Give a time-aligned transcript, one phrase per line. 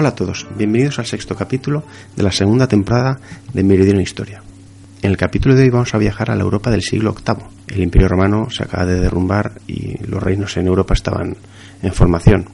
[0.00, 1.82] Hola a todos, bienvenidos al sexto capítulo
[2.14, 3.18] de la segunda temporada
[3.52, 4.40] de Meridiano Historia.
[5.02, 7.44] En el capítulo de hoy vamos a viajar a la Europa del siglo VIII.
[7.66, 11.36] El Imperio Romano se acaba de derrumbar y los reinos en Europa estaban
[11.82, 12.48] en formación.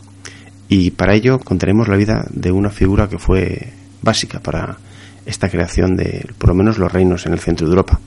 [0.71, 4.79] Y para ello contaremos la vida de una figura que fue básica para
[5.27, 8.01] esta creación de por lo menos los reinos en el centro de Europa.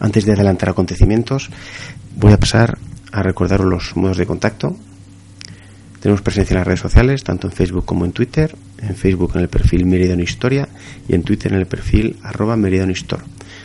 [0.00, 1.50] Antes de adelantar acontecimientos,
[2.16, 2.78] voy a pasar
[3.12, 4.78] a recordaros los modos de contacto
[6.02, 8.56] tenemos presencia en las redes sociales, tanto en Facebook como en Twitter.
[8.78, 10.68] En Facebook en el perfil Meridian Historia
[11.06, 12.92] y en Twitter en el perfil arroba Meridian.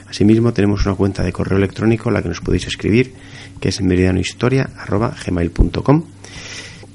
[0.08, 3.12] Asimismo tenemos una cuenta de correo electrónico a la que nos podéis escribir,
[3.60, 6.04] que es meridianohistoria.gmail.com.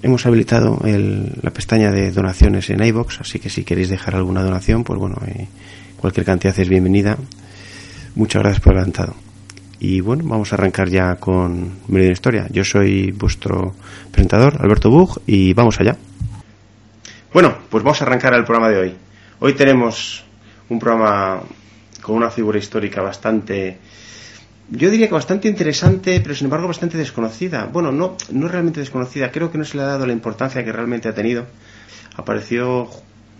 [0.04, 0.80] Hemos habilitado
[1.42, 5.16] la pestaña de donaciones en iBox, así que si queréis dejar alguna donación, pues bueno,
[5.26, 5.48] eh,
[5.96, 7.18] cualquier cantidad es bienvenida.
[8.14, 9.16] Muchas gracias por adelantado.
[9.84, 12.46] Y bueno, vamos a arrancar ya con Meridian Historia.
[12.50, 13.74] Yo soy vuestro
[14.12, 15.96] presentador, Alberto Bug, y vamos allá.
[17.32, 18.94] Bueno, pues vamos a arrancar el programa de hoy.
[19.40, 20.22] Hoy tenemos
[20.68, 21.42] un programa
[22.00, 23.78] con una figura histórica bastante,
[24.70, 27.64] yo diría que bastante interesante, pero sin embargo bastante desconocida.
[27.64, 30.70] Bueno, no, no realmente desconocida, creo que no se le ha dado la importancia que
[30.70, 31.46] realmente ha tenido.
[32.14, 32.88] Apareció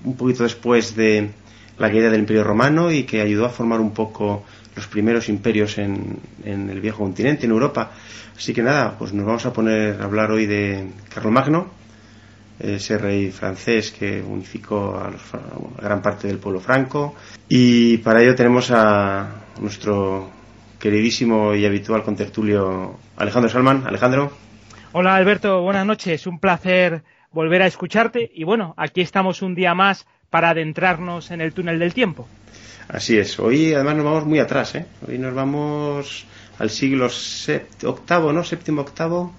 [0.03, 1.31] un poquito después de
[1.79, 4.43] la caída del Imperio Romano y que ayudó a formar un poco
[4.75, 7.91] los primeros imperios en, en, el viejo continente, en Europa.
[8.37, 11.70] Así que nada, pues nos vamos a poner a hablar hoy de Carlomagno,
[12.59, 15.11] ese rey francés que unificó a,
[15.81, 17.14] gran parte del pueblo franco.
[17.48, 20.31] Y para ello tenemos a nuestro
[20.79, 23.86] queridísimo y habitual contertulio Alejandro Salman.
[23.86, 24.33] Alejandro.
[24.92, 26.27] Hola Alberto, buenas noches.
[26.27, 28.30] Un placer volver a escucharte.
[28.35, 32.27] Y bueno, aquí estamos un día más para adentrarnos en el túnel del tiempo.
[32.89, 33.39] Así es.
[33.39, 34.87] Hoy además nos vamos muy atrás, ¿eh?
[35.07, 36.25] Hoy nos vamos
[36.59, 37.11] al siglo
[37.85, 38.43] octavo, ¿no?
[38.43, 39.31] Séptimo, octavo.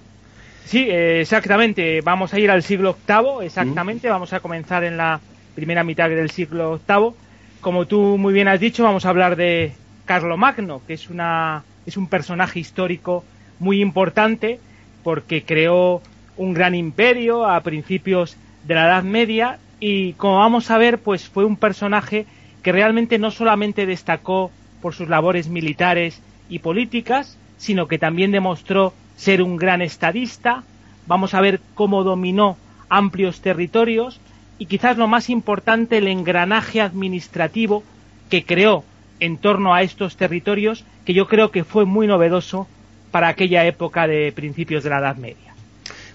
[0.66, 2.02] Sí, eh, exactamente.
[2.02, 4.08] Vamos a ir al siglo octavo, exactamente.
[4.08, 5.20] Vamos a comenzar en la
[5.56, 7.16] primera mitad del siglo octavo.
[7.60, 9.74] Como tú muy bien has dicho, vamos a hablar de
[10.06, 13.26] Carlomagno, que es una es un personaje histórico
[13.58, 14.60] muy importante
[15.04, 16.04] porque creó
[16.38, 21.28] un gran imperio a principios de la Edad Media y como vamos a ver, pues
[21.28, 22.26] fue un personaje
[22.62, 24.50] que realmente no solamente destacó
[24.82, 30.64] por sus labores militares y políticas, sino que también demostró ser un gran estadista.
[31.06, 32.56] Vamos a ver cómo dominó
[32.88, 34.22] amplios territorios
[34.58, 37.84] y quizás lo más importante, el engranaje administrativo
[38.30, 38.86] que creó
[39.20, 42.70] en torno a estos territorios, que yo creo que fue muy novedoso
[43.12, 45.54] para aquella época de principios de la Edad Media.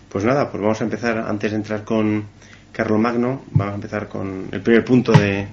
[0.09, 2.25] Pues nada, pues vamos a empezar, antes de entrar con
[2.79, 5.49] Carlomagno, vamos a empezar con el primer punto de,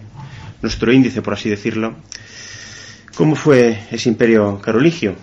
[0.61, 1.95] nuestro índice, por así decirlo.
[3.15, 5.15] ¿Cómo fue ese imperio carolingio?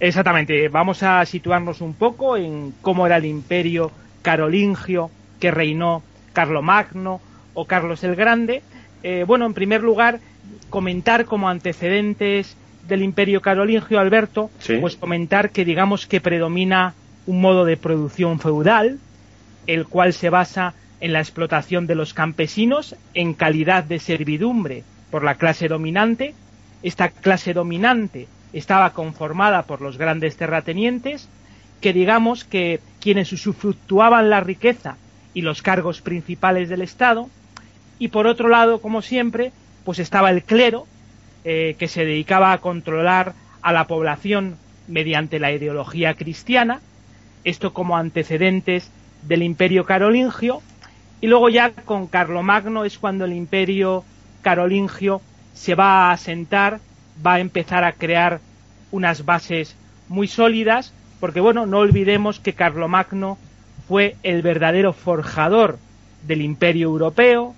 [0.00, 3.92] Exactamente, vamos a situarnos un poco en cómo era el imperio
[4.22, 6.02] carolingio que reinó
[6.32, 7.20] Carlomagno
[7.54, 8.64] o Carlos el Grande.
[9.04, 10.18] Eh, bueno, en primer lugar,
[10.68, 12.56] comentar como antecedentes
[12.88, 16.94] del imperio carolingio, Alberto, pues comentar que digamos que predomina
[17.28, 18.98] un modo de producción feudal,
[19.68, 25.24] el cual se basa en la explotación de los campesinos en calidad de servidumbre por
[25.24, 26.34] la clase dominante.
[26.82, 31.28] Esta clase dominante estaba conformada por los grandes terratenientes,
[31.80, 34.96] que digamos que quienes usufructuaban la riqueza
[35.32, 37.28] y los cargos principales del Estado,
[37.98, 39.52] y por otro lado, como siempre,
[39.84, 40.86] pues estaba el clero,
[41.44, 44.56] eh, que se dedicaba a controlar a la población
[44.88, 46.80] mediante la ideología cristiana,
[47.44, 48.90] esto como antecedentes
[49.22, 50.62] del imperio carolingio,
[51.20, 54.04] y luego ya con Carlomagno es cuando el imperio
[54.42, 55.20] carolingio
[55.54, 56.80] se va a asentar,
[57.24, 58.40] va a empezar a crear
[58.90, 59.76] unas bases
[60.08, 63.38] muy sólidas, porque bueno, no olvidemos que Carlomagno
[63.86, 65.78] fue el verdadero forjador
[66.26, 67.54] del imperio europeo,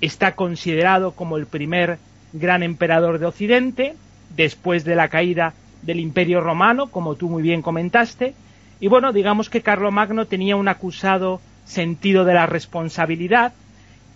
[0.00, 1.98] está considerado como el primer
[2.32, 3.94] gran emperador de Occidente,
[4.36, 8.34] después de la caída del imperio romano, como tú muy bien comentaste,
[8.78, 13.52] y bueno, digamos que Carlomagno tenía un acusado sentido de la responsabilidad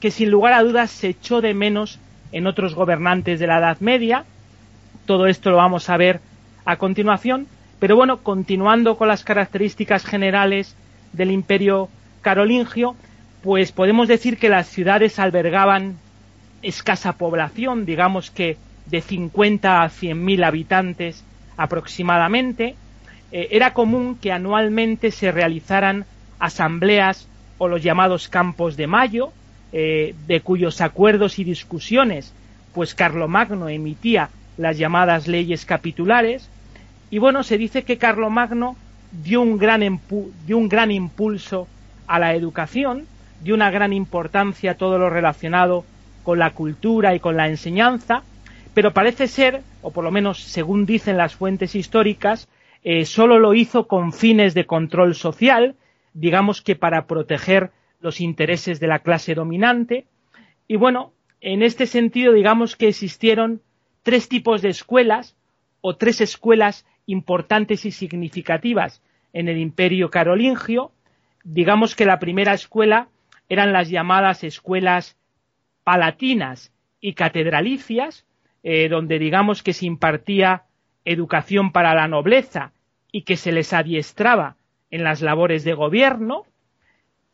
[0.00, 1.98] que sin lugar a dudas se echó de menos
[2.30, 4.24] en otros gobernantes de la Edad Media.
[5.06, 6.20] Todo esto lo vamos a ver
[6.64, 7.46] a continuación.
[7.78, 10.76] Pero bueno, continuando con las características generales
[11.12, 11.88] del imperio
[12.22, 12.96] carolingio,
[13.42, 15.96] pues podemos decir que las ciudades albergaban
[16.62, 18.56] escasa población, digamos que
[18.86, 21.24] de 50 a 100 mil habitantes
[21.56, 22.76] aproximadamente.
[23.32, 26.04] Eh, era común que anualmente se realizaran
[26.38, 27.28] asambleas
[27.58, 29.32] o los llamados campos de mayo,
[29.72, 32.32] eh, de cuyos acuerdos y discusiones
[32.74, 34.28] pues Carlomagno emitía
[34.58, 36.50] las llamadas leyes capitulares.
[37.10, 38.76] Y bueno se dice que Carlomagno
[39.22, 40.00] dio un gran
[40.46, 41.68] dio un gran impulso
[42.06, 43.06] a la educación
[43.42, 45.84] de una gran importancia todo lo relacionado
[46.24, 48.22] con la cultura y con la enseñanza,
[48.72, 52.48] pero parece ser, o por lo menos según dicen las fuentes históricas,
[52.82, 55.76] eh, solo lo hizo con fines de control social,
[56.14, 60.06] digamos que para proteger los intereses de la clase dominante.
[60.66, 63.60] Y bueno, en este sentido, digamos que existieron
[64.02, 65.36] tres tipos de escuelas
[65.80, 69.02] o tres escuelas importantes y significativas
[69.32, 70.92] en el imperio carolingio.
[71.42, 73.08] Digamos que la primera escuela
[73.48, 75.18] eran las llamadas escuelas
[75.82, 78.24] palatinas y catedralicias,
[78.62, 80.62] eh, donde digamos que se impartía
[81.04, 82.72] educación para la nobleza
[83.12, 84.56] y que se les adiestraba
[84.94, 86.44] en las labores de gobierno.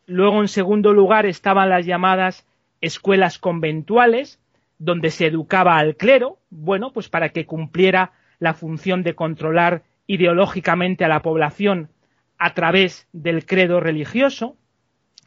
[0.07, 2.47] Luego, en segundo lugar, estaban las llamadas
[2.81, 4.41] escuelas conventuales,
[4.79, 11.05] donde se educaba al clero, bueno, pues para que cumpliera la función de controlar ideológicamente
[11.05, 11.91] a la población
[12.39, 14.57] a través del credo religioso.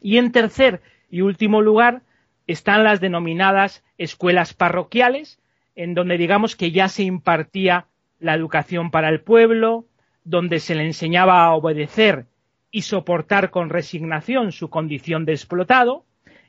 [0.02, 2.02] Y en tercer y último lugar
[2.48, 5.38] están las denominadas escuelas parroquiales,
[5.76, 7.86] en donde digamos que ya se impartía
[8.18, 9.86] la educación para el pueblo,
[10.24, 12.26] donde se le enseñaba a obedecer
[12.70, 16.04] y soportar con resignación su condición de explotado,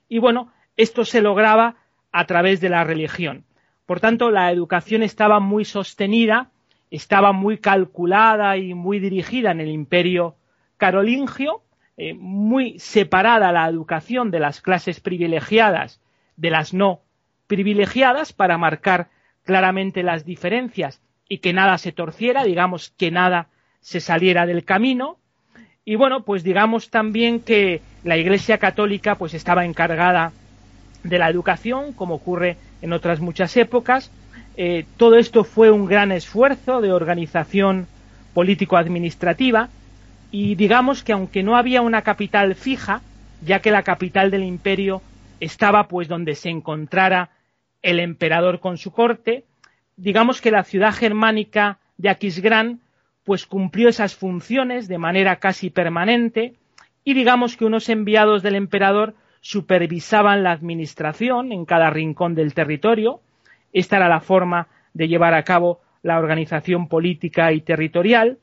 [0.10, 1.76] y bueno, esto se lograba
[2.12, 3.46] a través de la religión.
[3.86, 6.50] Por tanto, la educación estaba muy sostenida,
[6.90, 10.36] estaba muy calculada y muy dirigida en el imperio
[10.78, 11.62] carolingio,
[11.98, 16.02] eh, muy separada la educación de las clases privilegiadas
[16.36, 17.02] de las no
[17.48, 19.10] privilegiadas para marcar
[19.44, 23.50] claramente las diferencias y que nada se torciera, digamos que nada
[23.86, 25.20] se saliera del camino.
[25.86, 30.32] Y bueno, pues digamos también que la Iglesia Católica pues estaba encargada
[31.04, 34.10] de la educación, como ocurre en otras muchas épocas.
[34.58, 37.86] Eh, todo esto fue un gran esfuerzo de organización
[38.34, 39.70] político-administrativa
[40.32, 43.02] y digamos que aunque no había una capital fija,
[43.46, 45.04] ya que la capital del imperio
[45.40, 47.30] estaba pues donde se encontrara
[47.84, 49.44] el emperador con su corte,
[49.96, 52.80] digamos que la ciudad germánica de Aquisgrán
[53.26, 56.54] pues cumplió esas funciones de manera casi permanente
[57.04, 63.20] y digamos que unos enviados del emperador supervisaban la administración en cada rincón del territorio.
[63.74, 68.38] Esta era la forma de llevar a cabo la organización política y territorial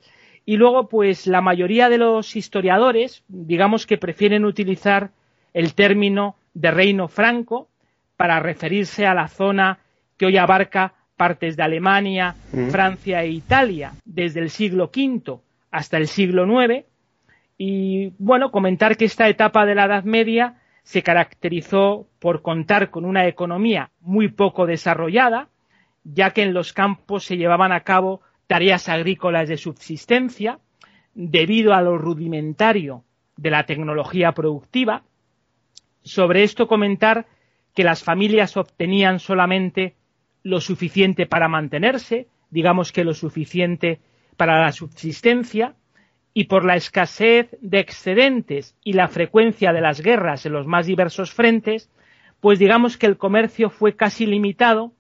[0.45, 5.11] y luego, pues la mayoría de los historiadores, digamos que prefieren utilizar
[5.55, 7.69] el término de reino franco
[8.17, 9.79] para referirse a la zona
[10.17, 12.71] que hoy abarca partes de Alemania, mm.
[12.71, 15.39] Francia e Italia desde el siglo V
[15.71, 16.85] hasta el siglo IX.
[17.57, 23.05] Y bueno, comentar que esta etapa de la Edad Media se caracterizó por contar con
[23.05, 25.49] una economía muy poco desarrollada,
[26.03, 30.59] ya que en los campos se llevaban a cabo tareas agrícolas de subsistencia,
[31.15, 33.05] debido a lo rudimentario
[33.37, 35.05] de la tecnología productiva.
[36.03, 37.27] Sobre esto comentar
[37.77, 39.95] que las familias obtenían solamente
[40.43, 44.01] lo suficiente para mantenerse, digamos que lo suficiente
[44.37, 45.75] para la subsistencia,
[46.35, 50.87] y por la escasez de excedentes y la frecuencia de las guerras en los más
[50.87, 51.91] diversos frentes,
[52.41, 54.93] pues digamos que el comercio fue casi limitado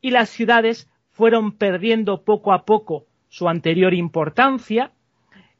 [0.00, 4.90] y las ciudades fueron perdiendo poco a poco su anterior importancia.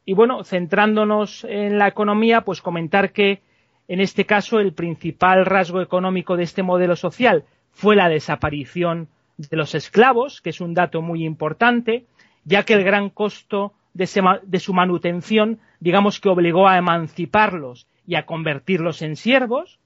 [0.05, 3.43] Y bueno, centrándonos en la economía, pues comentar que
[3.87, 9.09] en este caso el principal rasgo económico de este modelo social fue la desaparición
[9.49, 12.07] de los esclavos, que es un dato muy importante,
[12.45, 14.09] ya que el gran costo de,
[14.45, 19.79] de su manutención, digamos que obligó a emanciparlos y a convertirlos en siervos.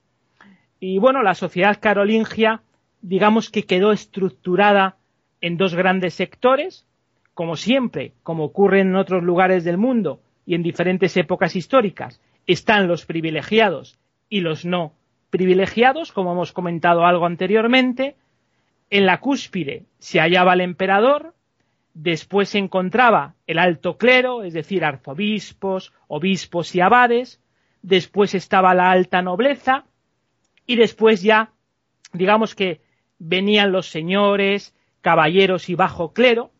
[0.81, 2.63] Y bueno, la sociedad carolingia,
[3.03, 4.97] digamos que quedó estructurada
[5.41, 6.87] en dos grandes sectores,
[7.35, 12.89] como siempre, como ocurre en otros lugares del mundo y en diferentes épocas históricas, están
[12.89, 13.99] los privilegiados
[14.29, 14.95] y los no
[15.31, 18.17] privilegiados, como hemos comentado algo anteriormente.
[18.91, 19.87] En la cúspide.
[19.99, 21.35] Se hallaba el emperador,
[21.95, 27.41] después se encontraba el alto clero, es decir, arzobispos, obispos y abades,
[27.83, 29.87] después estaba la alta nobleza
[30.67, 31.53] y después ya,
[32.13, 32.81] digamos que
[33.19, 36.51] venían los señores, caballeros y bajo clero,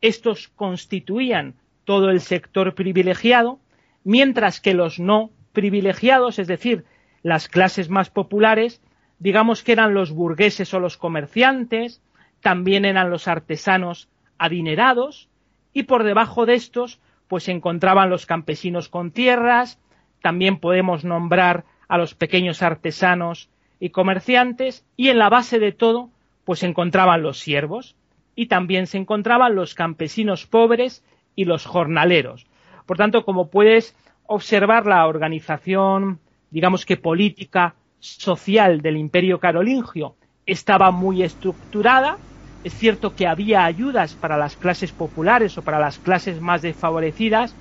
[0.00, 1.54] estos constituían
[1.84, 3.58] todo el sector privilegiado,
[4.04, 6.84] mientras que los no privilegiados, es decir,
[7.22, 8.80] las clases más populares,
[9.18, 12.02] digamos que eran los burgueses o los comerciantes,
[12.40, 14.08] también eran los artesanos
[14.38, 15.28] adinerados,
[15.72, 19.80] y por debajo de estos, pues se encontraban los campesinos con tierras,
[20.22, 23.48] también podemos nombrar a los pequeños artesanos
[23.80, 26.10] y comerciantes, y en la base de todo,
[26.44, 27.96] pues se encontraban los siervos
[28.34, 31.04] y también se encontraban los campesinos pobres
[31.34, 32.46] y los jornaleros.
[32.86, 33.96] Por tanto, como puedes
[34.26, 36.20] observar la organización,
[36.50, 37.74] digamos que política
[38.06, 42.18] social del imperio carolingio estaba muy estructurada.
[42.64, 47.54] Es cierto que había ayudas para las clases populares o para las clases más desfavorecidas,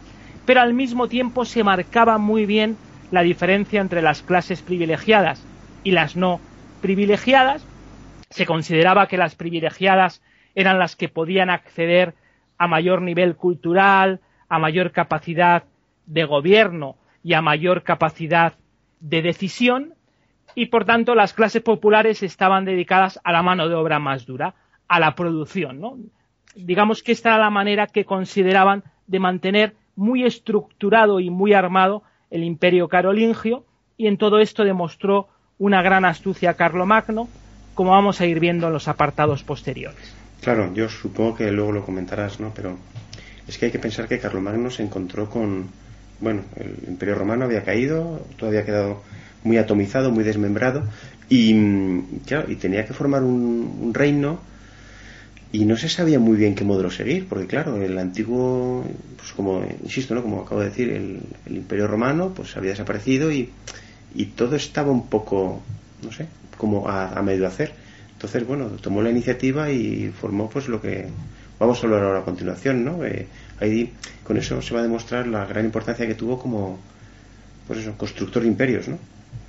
[0.45, 2.77] pero al mismo tiempo se marcaba muy bien
[3.11, 5.43] la diferencia entre las clases privilegiadas
[5.83, 6.39] y las no
[6.81, 7.65] privilegiadas.
[8.29, 10.21] Se consideraba que las privilegiadas
[10.55, 12.13] eran las que podían acceder
[12.57, 15.63] a mayor nivel cultural, a mayor capacidad
[16.05, 18.53] de gobierno y a mayor capacidad
[18.99, 19.93] de decisión,
[20.55, 24.55] y por tanto las clases populares estaban dedicadas a la mano de obra más dura,
[24.87, 25.79] a la producción.
[25.79, 25.97] ¿no?
[26.55, 32.03] Digamos que esta era la manera que consideraban de mantener muy estructurado y muy armado
[32.31, 33.65] el imperio carolingio,
[33.97, 37.29] y en todo esto demostró una gran astucia Carlomagno,
[37.73, 40.13] como vamos a ir viendo en los apartados posteriores.
[40.41, 42.51] Claro, yo supongo que luego lo comentarás, ¿no?
[42.53, 42.77] Pero
[43.47, 45.69] es que hay que pensar que Carlomagno se encontró con,
[46.19, 49.01] bueno, el Imperio Romano había caído, todo había quedado
[49.45, 50.83] muy atomizado, muy desmembrado,
[51.29, 51.53] y,
[52.25, 54.39] claro, y tenía que formar un, reino
[55.51, 58.83] y no se sabía muy bien qué modelo seguir, porque claro, el antiguo,
[59.15, 60.21] pues como, insisto, ¿no?
[60.21, 61.21] como acabo de decir, el,
[61.55, 63.49] Imperio Romano pues había desaparecido y,
[64.13, 65.61] y, todo estaba un poco,
[66.03, 67.73] no sé, como a, a medio hacer.
[68.11, 71.07] Entonces, bueno, tomó la iniciativa y formó pues lo que
[71.59, 73.05] vamos a hablar ahora a continuación, ¿no?
[73.05, 73.27] Eh,
[73.59, 76.79] ahí con eso se va a demostrar la gran importancia que tuvo como
[77.67, 78.99] pues eso, constructor de imperios, ¿no?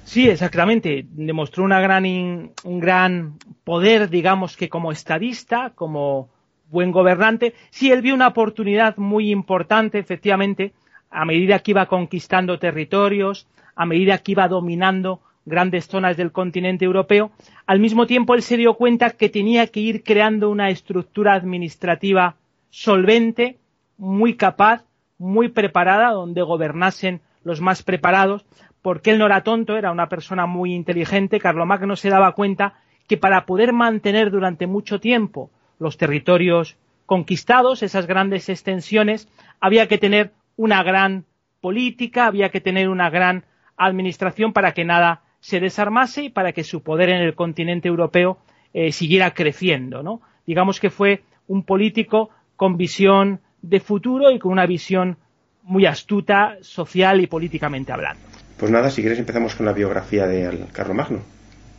[0.05, 1.07] Sí, exactamente.
[1.11, 6.29] Demostró una gran un gran poder, digamos que como estadista, como
[6.71, 7.55] buen gobernante.
[7.71, 10.73] Sí, él vio una oportunidad muy importante, efectivamente,
[11.11, 16.85] a medida que iba conquistando territorios, a medida que iba dominando grandes zonas del continente
[16.85, 17.31] europeo,
[17.67, 22.35] al mismo tiempo él se dio cuenta que tenía que ir creando una estructura administrativa
[22.71, 23.59] solvente,
[23.97, 24.85] muy capaz,
[25.19, 28.45] muy preparada, donde gobernasen los más preparados,
[28.83, 32.75] porque él no era tonto, era una persona muy inteligente, Carlomagno se daba cuenta
[33.09, 39.29] que para poder mantener durante mucho tiempo los territorios conquistados, esas grandes extensiones,
[39.61, 41.25] había que tener una gran
[41.61, 43.45] política, había que tener una gran
[43.77, 48.39] administración para que nada se desarmase y para que su poder en el continente europeo
[48.73, 50.21] eh, siguiera creciendo, ¿no?
[50.47, 55.19] Digamos que fue un político con visión de futuro y con una visión
[55.63, 58.23] muy astuta, social y políticamente hablando.
[58.59, 61.21] Pues nada, si quieres empezamos con la biografía de Carlomagno.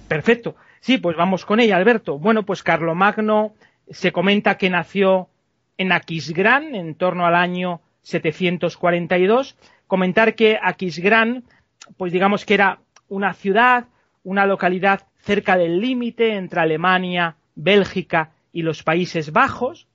[0.07, 0.55] Perfecto.
[0.79, 2.19] Sí, pues vamos con ella, Alberto.
[2.19, 3.53] Bueno, pues Carlomagno
[3.89, 5.29] se comenta que nació
[5.77, 9.57] en Aquisgrán en torno al año 742.
[9.88, 11.43] Comentar que Aquisgrán,
[11.98, 12.79] pues digamos que era
[13.10, 13.86] una ciudad,
[14.24, 19.88] una localidad cerca del límite entre Alemania, Bélgica y los Países Bajos.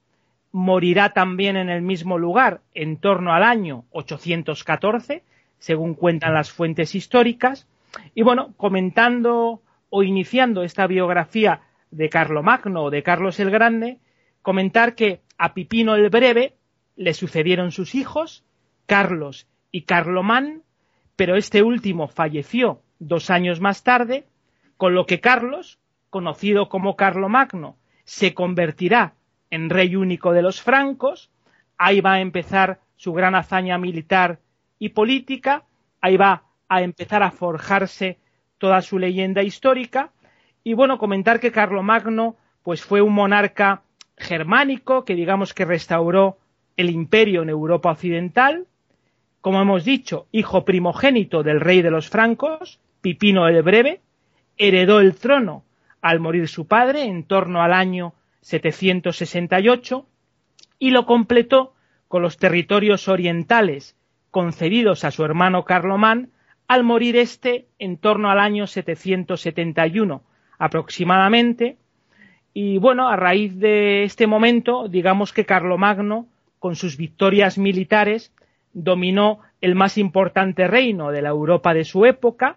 [0.51, 5.23] Morirá también en el mismo lugar en torno al año 814,
[5.62, 7.69] según cuentan las fuentes históricas.
[8.16, 11.61] Y bueno, comentando o iniciando esta biografía
[11.92, 14.00] de Carlomagno o de Carlos el Grande,
[14.42, 16.57] comentar que a Pipino el Breve
[16.97, 18.45] le sucedieron sus hijos,
[18.87, 20.64] Carlos y Carlomán,
[21.14, 24.26] pero este último falleció dos años más tarde,
[24.76, 25.78] con lo que Carlos,
[26.11, 29.14] conocido como Carlomagno, se convertirá
[29.49, 31.31] en rey único de los francos,
[31.78, 34.40] ahí va a empezar su gran hazaña militar
[34.83, 35.62] y política,
[36.01, 38.19] ahí va a empezar a forjarse
[38.59, 40.11] toda su leyenda histórica,
[40.65, 42.35] y bueno, comentar que Carlomagno
[42.65, 43.85] pues fue un monarca
[44.17, 46.39] germánico que digamos que restauró
[46.77, 48.67] el imperio en Europa occidental,
[49.41, 54.01] como hemos dicho, hijo primogénito del rey de los francos, Pipino el Breve,
[54.57, 55.62] heredó el trono
[56.01, 60.09] al morir su padre en torno al año 768
[60.81, 61.73] y lo completó
[62.09, 63.97] con los territorios orientales
[64.33, 66.31] concedidos a su hermano Carlomán
[66.67, 70.23] al morir éste en torno al año 771
[70.59, 71.77] aproximadamente.
[72.55, 76.27] Y bueno, a raíz de este momento, digamos que Carlomagno,
[76.59, 78.33] con sus victorias militares,
[78.73, 82.57] dominó el más importante reino de la Europa de su época,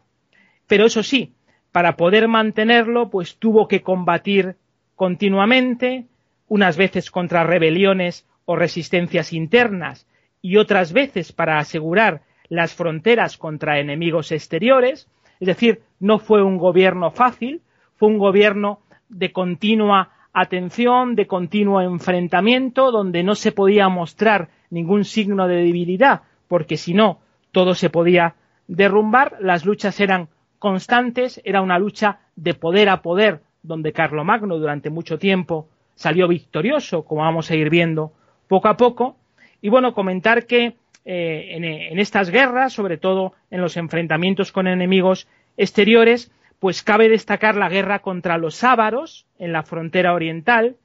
[0.67, 1.34] pero eso sí,
[1.74, 4.55] para poder mantenerlo, pues tuvo que combatir
[4.96, 6.05] continuamente,
[6.48, 10.08] unas veces contra rebeliones o resistencias internas
[10.46, 15.10] y otras veces para asegurar las fronteras contra enemigos exteriores,
[15.40, 17.64] es decir, no fue un gobierno fácil,
[17.96, 25.04] fue un gobierno de continua atención, de continuo enfrentamiento, donde no se podía mostrar ningún
[25.04, 27.22] signo de debilidad, porque si no,
[27.52, 28.36] todo se podía
[28.68, 34.92] derrumbar, las luchas eran constantes, era una lucha de poder a poder, donde Carlomagno durante
[34.92, 38.12] mucho tiempo salió victorioso, como vamos a ir viendo
[38.48, 39.18] poco a poco.
[39.65, 41.48] Y bueno, comentar que eh,
[41.89, 47.67] en, estas guerras, sobre todo en los enfrentamientos con enemigos exteriores, pues cabe destacar la
[47.67, 50.75] guerra contra los ávaros en la frontera oriental,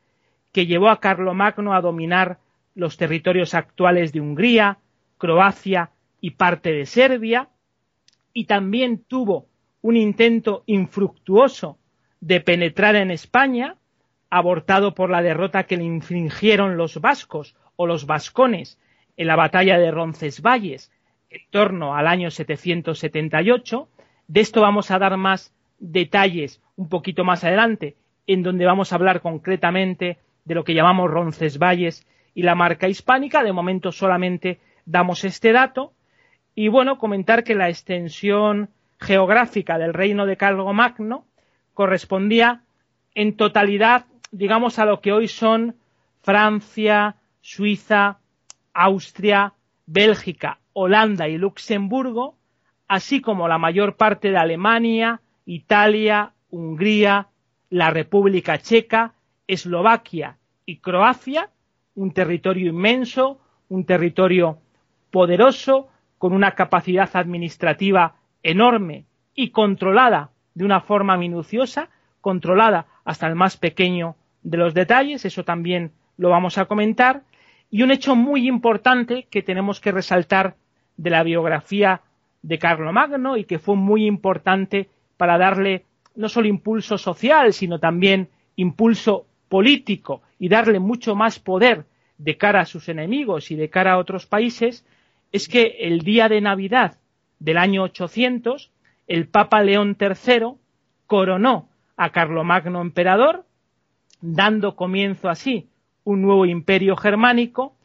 [0.51, 2.39] que llevó a Carlomagno a dominar
[2.75, 4.79] los territorios actuales de Hungría,
[5.19, 5.91] Croacia
[6.23, 7.51] y parte de Serbia,
[8.33, 9.45] y también tuvo
[9.83, 11.77] un intento infructuoso
[12.23, 13.77] de penetrar en España,
[14.31, 18.79] abortado por la derrota que le infligieron los vascos o los vascones
[19.17, 20.93] en la batalla de Roncesvalles
[21.31, 23.89] en torno al año 778.
[24.29, 27.97] De esto vamos a dar más detalles un poquito más adelante,
[28.27, 33.43] en donde vamos a hablar concretamente de lo que llamamos Roncesvalles y la marca hispánica.
[33.43, 35.95] De momento solamente damos este dato.
[36.55, 38.69] Y bueno, comentar que la extensión
[38.99, 41.25] geográfica del reino de Carlomagno
[41.73, 42.61] correspondía
[43.15, 45.77] en totalidad, digamos, a lo que hoy son
[46.21, 48.19] Francia, Suiza,
[48.73, 49.55] Austria,
[49.87, 52.37] Bélgica, Holanda y Luxemburgo,
[52.87, 57.29] así como la mayor parte de Alemania, Italia, Hungría,
[57.71, 59.15] la República Checa,
[59.47, 61.51] Eslovaquia y Croacia,
[61.95, 64.59] un territorio inmenso, un territorio
[65.11, 71.89] poderoso, con una capacidad administrativa enorme y controlada de una forma minuciosa,
[72.21, 77.23] controlada hasta el más pequeño de los detalles, eso también lo vamos a comentar,
[77.71, 80.55] y un hecho muy importante que tenemos que resaltar
[80.99, 82.03] de la biografía
[82.43, 88.29] de Carlomagno y que fue muy importante para darle no solo impulso social, sino también
[88.57, 91.87] impulso político y darle mucho más poder
[92.19, 94.85] de cara a sus enemigos y de cara a otros países,
[95.33, 96.99] es que el día de Navidad
[97.39, 98.71] del año 800,
[99.07, 100.57] el Papa León III
[101.07, 103.47] coronó a Carlomagno emperador,
[104.21, 105.70] dando comienzo así
[106.11, 107.77] un nuevo imperio germánico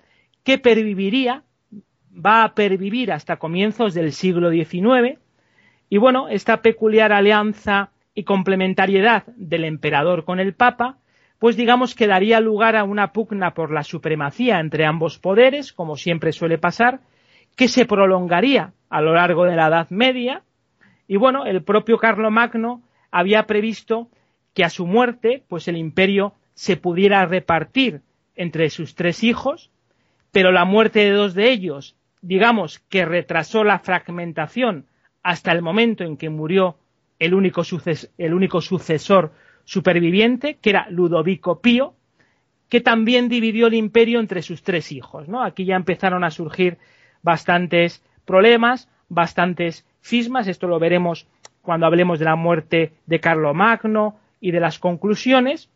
[0.44, 1.44] que perviviría,
[2.14, 5.20] va a pervivir hasta comienzos del siglo XIX.
[5.90, 10.98] Y bueno, esta peculiar alianza y complementariedad del emperador con el papa,
[11.40, 15.98] pues digamos que daría lugar a una pugna por la supremacía entre ambos poderes, como
[15.98, 17.02] siempre suele pasar,
[17.56, 20.44] que se prolongaría a lo largo de la Edad Media.
[21.08, 24.10] Y bueno, el propio Carlomagno había previsto
[24.54, 28.02] que a su muerte, pues el imperio se pudiera repartir
[28.36, 29.72] entre sus tres hijos,
[30.32, 34.88] pero la muerte de dos de ellos, digamos que retrasó la fragmentación
[35.24, 36.78] hasta el momento en que murió
[37.20, 37.64] el único,
[38.62, 39.32] sucesor
[39.64, 41.96] superviviente, que era Ludovico Pío,
[42.70, 45.28] que también dividió el imperio entre sus tres hijos.
[45.28, 45.44] ¿no?
[45.44, 46.78] Aquí ya empezaron a surgir
[47.24, 51.28] bastantes problemas, bastantes cismas, esto lo veremos
[51.62, 55.70] cuando hablemos de la muerte de Carlomagno y de las conclusiones.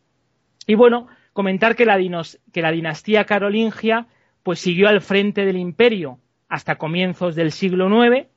[0.68, 4.08] Y bueno, comentar que la, dinastía carolingia
[4.44, 8.28] pues siguió al frente del imperio hasta comienzos del siglo IX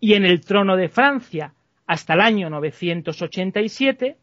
[0.00, 1.54] y en el trono de Francia
[1.86, 4.16] hasta el año 987.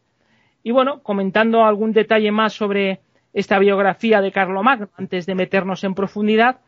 [0.62, 3.00] Y bueno, comentando algún detalle más sobre
[3.32, 6.60] esta biografía de Carlomagno, antes de meternos en profundidad,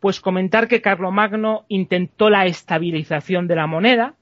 [0.00, 4.14] pues comentar que Carlomagno intentó la estabilización de la moneda,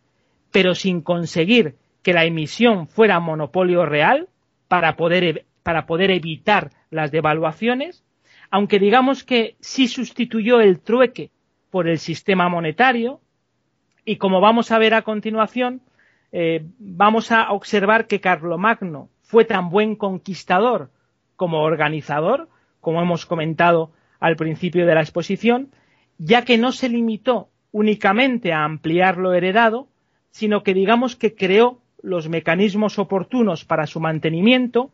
[0.52, 4.28] pero sin conseguir que la emisión fuera monopolio real
[4.68, 8.04] para poder, para poder evitar las devaluaciones,
[8.52, 11.32] aunque digamos que sí sustituyó el trueque
[11.72, 13.20] por el sistema monetario,
[14.04, 15.82] y como vamos a ver a continuación,
[16.30, 20.92] eh, vamos a observar que Carlomagno fue tan buen conquistador
[21.34, 22.48] como organizador,
[22.80, 25.72] como hemos comentado al principio de la exposición,
[26.16, 29.88] ya que no se limitó únicamente a ampliar lo heredado,
[30.30, 34.92] sino que digamos que creó los mecanismos oportunos para su mantenimiento,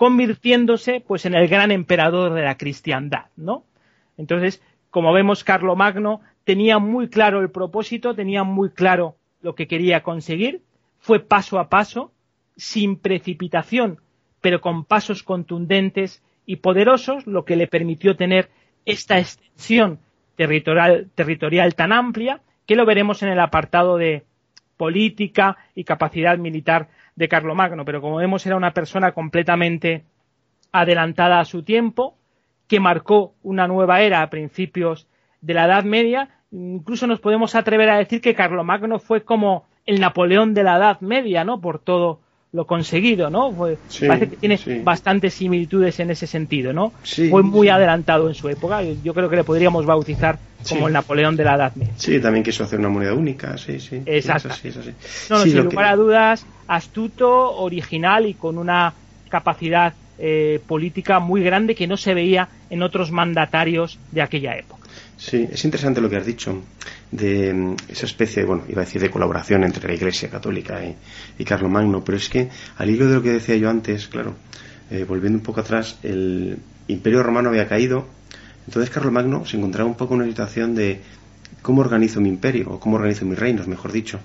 [0.00, 3.64] convirtiéndose pues en el gran emperador de la cristiandad, ¿no?
[4.16, 10.02] Entonces, como vemos, Carlomagno tenía muy claro el propósito, tenía muy claro lo que quería
[10.02, 10.62] conseguir,
[11.00, 12.12] fue paso a paso,
[12.56, 13.98] sin precipitación,
[14.40, 18.48] pero con pasos contundentes y poderosos, lo que le permitió tener
[18.86, 19.98] esta extensión
[20.34, 24.24] territorial, territorial tan amplia, que lo veremos en el apartado de
[24.78, 26.88] política y capacidad militar
[27.20, 27.84] de Carlomagno.
[27.84, 30.04] Pero como vemos, era una persona completamente
[30.72, 32.16] adelantada a su tiempo,
[32.66, 35.06] que marcó una nueva era a principios
[35.42, 36.30] de la Edad Media.
[36.50, 41.00] Incluso nos podemos atrever a decir que Carlomagno fue como el Napoleón de la Edad
[41.00, 41.60] Media, ¿no?
[41.60, 42.20] Por todo
[42.52, 43.54] lo conseguido, ¿no?
[44.08, 46.92] parece que tiene bastantes similitudes en ese sentido, ¿no?
[47.30, 48.82] Fue muy adelantado en su época.
[48.82, 51.92] Yo creo que le podríamos bautizar como el Napoleón de la Edad Media.
[51.96, 54.02] Sí, también quiso hacer una moneda única, sí, sí.
[54.06, 54.48] Exacto.
[55.28, 58.92] No, no, sin lugar a dudas, astuto, original y con una
[59.28, 64.86] capacidad eh, política muy grande que no se veía en otros mandatarios de aquella época.
[65.16, 66.62] Sí, es interesante lo que has dicho
[67.10, 70.96] de mm, esa especie, bueno, iba a decir de colaboración entre la Iglesia Católica y,
[71.38, 74.34] y Carlomagno, pero es que al hilo de lo que decía yo antes, claro,
[74.90, 78.06] eh, volviendo un poco atrás, el Imperio Romano había caído,
[78.70, 81.00] entonces Carlomagno se encontraba un poco en una situación de
[81.60, 84.20] cómo organizo mi imperio, o cómo organizo mis reinos, mejor dicho.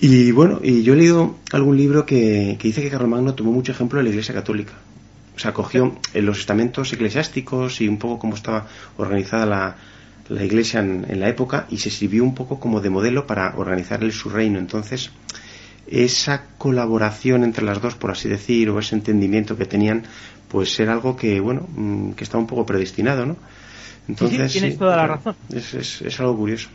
[0.00, 3.98] Y bueno, y yo he leído algún libro que, dice que Carlomagno tomó mucho ejemplo
[3.98, 4.72] de la Iglesia Católica
[5.36, 9.76] o sea, cogió los estamentos eclesiásticos y un poco cómo estaba organizada
[10.30, 14.02] la, iglesia en, la época y se sirvió un poco como de modelo para organizar
[14.02, 14.58] el, su reino.
[14.58, 15.10] Entonces,
[15.86, 20.04] esa colaboración entre las dos, por así decir, o ese entendimiento que tenían,
[20.48, 23.36] pues era algo que, bueno, mm, que estaba un poco predestinado, ¿no?
[24.08, 25.34] Entonces, sí, tienes toda la razón.
[25.52, 26.68] Es, es, algo curioso.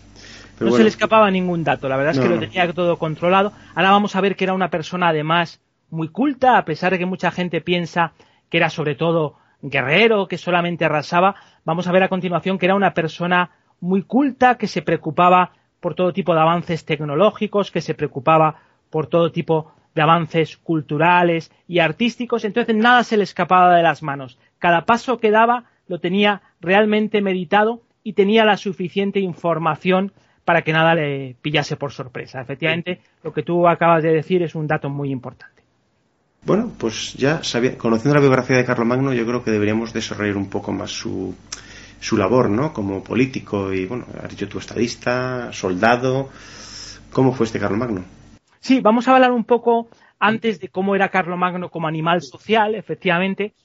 [0.60, 3.54] no se le escapaba ningún dato, la verdad es que lo tenía todo controlado.
[3.74, 7.06] Ahora vamos a ver que era una persona además muy culta, a pesar de que
[7.06, 8.14] mucha gente piensa
[8.50, 12.76] que era sobre todo guerrero, que solamente arrasaba, vamos a ver a continuación que era
[12.76, 17.94] una persona muy culta, que se preocupaba por todo tipo de avances tecnológicos, que se
[17.94, 23.84] preocupaba por todo tipo de avances culturales y artísticos, entonces nada se le escapaba de
[23.84, 24.38] las manos.
[24.60, 30.13] Cada paso que daba lo tenía realmente meditado y tenía la suficiente información
[30.45, 32.41] para que nada le pillase por sorpresa.
[32.41, 35.62] Efectivamente, lo que tú acabas de decir es un dato muy importante.
[36.43, 37.41] Bueno, pues ya
[37.77, 41.36] conociendo la biografía de Carlomagno, yo creo que deberíamos desarrollar un poco más su,
[41.99, 42.73] su labor, ¿no?
[42.73, 46.30] Como político y, bueno, has dicho tú estadista, soldado.
[47.12, 48.04] ¿Cómo fue este Carlomagno?
[48.62, 53.56] Sí, vamos a hablar un poco antes de cómo era Carlomagno como animal social, efectivamente.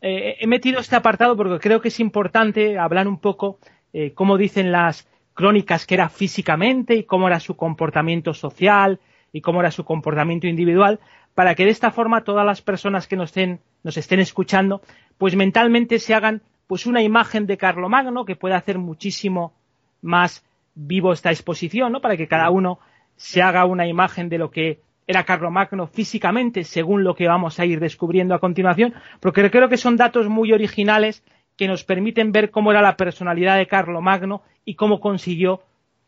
[0.00, 3.58] Eh, he metido este apartado porque creo que es importante hablar un poco
[3.92, 9.00] eh, cómo dicen las crónicas que era físicamente y cómo era su comportamiento social
[9.32, 11.00] y cómo era su comportamiento individual,
[11.34, 14.80] para que de esta forma todas las personas que nos estén, nos estén escuchando,
[15.18, 19.54] pues mentalmente se hagan pues una imagen de Carlomagno que pueda hacer muchísimo
[20.02, 20.44] más
[20.76, 22.00] vivo esta exposición, ¿no?
[22.00, 22.78] Para que cada uno
[23.16, 27.64] se haga una imagen de lo que era Carlomagno físicamente, según lo que vamos a
[27.64, 31.22] ir descubriendo a continuación, porque creo que son datos muy originales
[31.56, 35.62] que nos permiten ver cómo era la personalidad de Carlomagno y cómo consiguió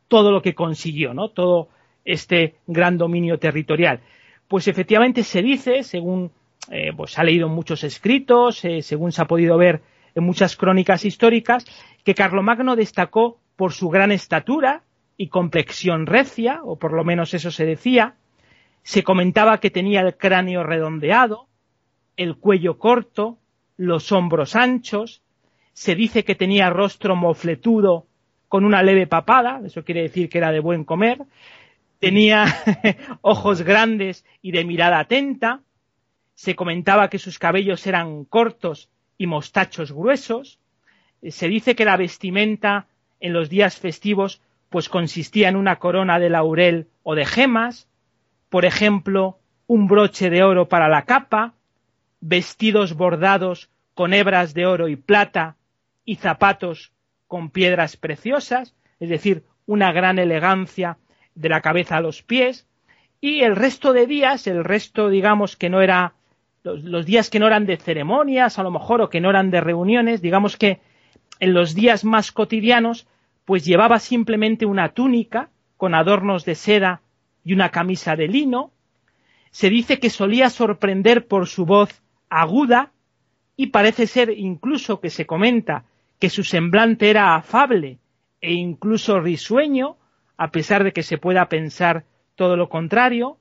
[0.09, 1.31] todo lo que consiguió, ¿no?
[1.31, 1.68] Todo
[2.05, 4.01] este gran dominio territorial.
[4.49, 6.33] Pues efectivamente se dice, según
[6.71, 9.83] eh, pues ha leído muchos escritos, eh, según se ha podido ver
[10.14, 11.64] en muchas crónicas históricas,
[12.05, 14.83] que Carlomagno destacó por su gran estatura
[15.18, 18.14] y complexión recia, o por lo menos eso se decía.
[18.83, 21.48] Se comentaba que tenía el cráneo redondeado,
[22.16, 23.37] el cuello corto,
[23.76, 25.20] los hombros anchos.
[25.72, 28.07] Se dice que tenía rostro mofletudo
[28.48, 31.18] con una leve papada, eso quiere decir que era de buen comer,
[31.98, 32.46] tenía
[33.20, 35.61] ojos grandes y de mirada atenta,
[36.35, 40.61] se comentaba que sus cabellos eran cortos y mostachos gruesos,
[41.22, 42.87] se dice que la vestimenta
[43.20, 47.88] en los días festivos pues consistía en una corona de laurel o de gemas,
[48.48, 51.54] por ejemplo, un broche de oro para la capa,
[52.20, 55.57] vestidos bordados con hebras de oro y plata
[56.04, 56.92] y zapatos
[57.26, 60.98] con piedras preciosas, es decir, una gran elegancia
[61.35, 62.66] de la cabeza a los pies,
[63.20, 66.14] y el resto de días, el resto, digamos, que no era,
[66.62, 69.61] los, días que no eran de ceremonias, a lo mejor, o que no eran de
[69.61, 70.81] reuniones, digamos que
[71.40, 73.07] en los días más cotidianos,
[73.49, 77.01] pues llevaba simplemente una túnica con adornos de seda
[77.43, 78.73] y una camisa de lino.
[79.51, 82.93] Se dice que solía sorprender por su voz aguda
[83.57, 85.87] y parece ser incluso que se comenta
[86.19, 88.01] que su semblante era afable
[88.43, 89.97] e incluso risueño,
[90.37, 93.39] a pesar de que se pueda pensar todo lo contrario.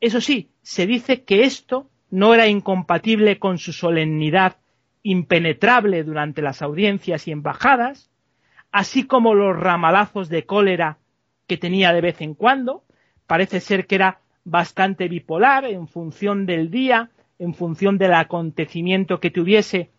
[0.00, 4.56] Eso sí, se dice que esto no era incompatible con su solemnidad
[5.04, 8.10] impenetrable durante las audiencias y embajadas,
[8.78, 10.98] así como los ramalazos de cólera
[11.48, 12.84] que tenía de vez en cuando.
[13.26, 17.10] Parece ser que era bastante bipolar en función del día,
[17.40, 19.90] en función del acontecimiento que tuviese,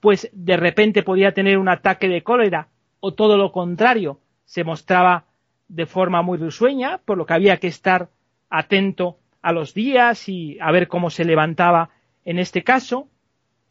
[0.00, 2.68] pues de repente podía tener un ataque de cólera
[3.00, 5.24] o todo lo contrario, se mostraba
[5.68, 8.10] de forma muy risueña, por lo que había que estar
[8.50, 11.88] atento a los días y a ver cómo se levantaba
[12.26, 13.08] en este caso.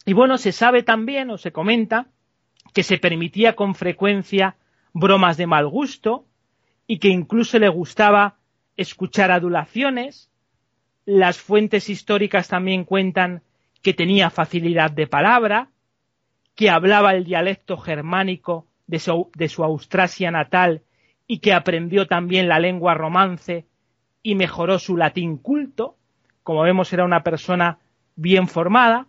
[0.07, 2.07] Y bueno, se sabe también o se comenta
[2.73, 4.57] que se permitía con frecuencia
[4.93, 6.25] bromas de mal gusto
[6.87, 8.37] y que incluso le gustaba
[8.77, 10.31] escuchar adulaciones.
[11.05, 13.43] Las fuentes históricas también cuentan
[13.81, 15.69] que tenía facilidad de palabra,
[16.55, 20.81] que hablaba el dialecto germánico de su, Austrasia natal
[21.27, 23.65] y que aprendió también la lengua romance
[24.23, 25.97] y mejoró su latín culto,
[26.43, 27.79] como vemos era una persona
[28.15, 29.07] bien formada,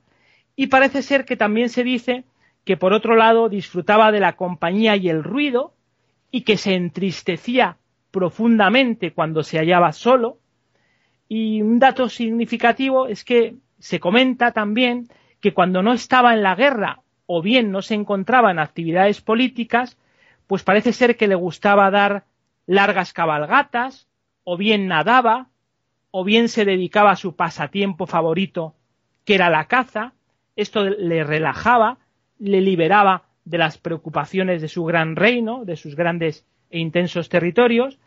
[0.56, 2.24] y parece ser que también se dice
[2.66, 5.72] que por otro lado disfrutaba de la compañía y el ruido,
[6.32, 7.78] y que se entristecía
[8.10, 10.38] profundamente cuando se hallaba solo.
[11.28, 15.06] Y un dato significativo es que se comenta también
[15.40, 19.96] que cuando no estaba en la guerra o bien no se encontraba en actividades políticas,
[20.48, 22.24] pues parece ser que le gustaba dar
[22.66, 24.08] largas cabalgatas,
[24.42, 25.50] o bien nadaba,
[26.10, 28.74] o bien se dedicaba a su pasatiempo favorito,
[29.24, 30.14] que era la caza.
[30.56, 31.98] Esto le relajaba,
[32.38, 37.98] le liberaba de las preocupaciones de su gran reino, de sus grandes e intensos territorios.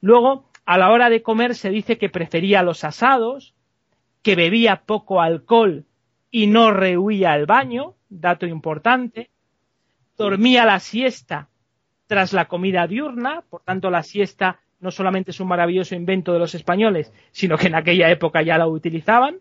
[0.00, 3.54] Luego, a la hora de comer se dice que prefería los asados,
[4.22, 5.84] que bebía poco alcohol
[6.30, 9.30] y no rehuía al baño, dato importante,
[10.16, 11.48] dormía la siesta
[12.06, 16.38] tras la comida diurna, por tanto la siesta no solamente es un maravilloso invento de
[16.38, 19.38] los españoles, sino que en aquella época ya la utilizaban,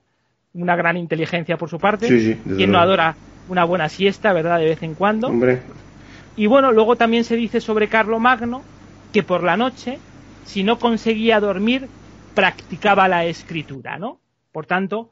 [0.55, 2.07] una gran inteligencia por su parte,
[2.43, 3.15] quien no adora
[3.47, 5.31] una buena siesta, ¿verdad?, de vez en cuando.
[6.35, 8.63] Y bueno, luego también se dice sobre Carlo Magno
[9.13, 9.99] que por la noche,
[10.43, 11.87] si no conseguía dormir,
[12.33, 14.19] practicaba la escritura, ¿no?
[14.51, 15.11] Por tanto,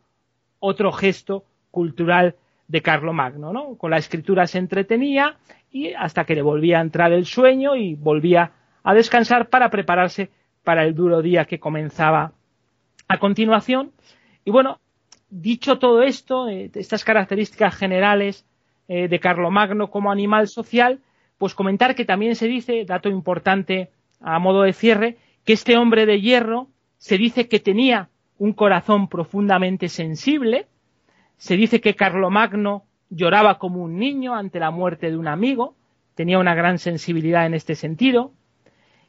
[0.59, 2.35] otro gesto cultural
[2.67, 2.81] de
[3.13, 3.75] Magno, ¿no?
[3.77, 5.37] Con la escritura se entretenía
[5.71, 8.51] y hasta que le volvía a entrar el sueño y volvía
[8.83, 10.29] a descansar para prepararse
[10.63, 12.31] para el duro día que comenzaba
[13.07, 13.91] a continuación.
[14.45, 14.79] Y bueno,
[15.41, 18.45] dicho todo esto, eh, estas características generales
[18.87, 19.19] eh, de
[19.49, 20.99] Magno como animal social,
[21.37, 23.89] pues comentar que también se dice, dato importante
[24.21, 26.67] a modo de cierre, que este hombre de hierro
[26.97, 30.67] se dice que tenía un corazón profundamente sensible,
[31.37, 35.75] se dice que Carlomagno lloraba como un niño ante la muerte de un amigo,
[36.15, 38.31] tenía una gran sensibilidad en este sentido.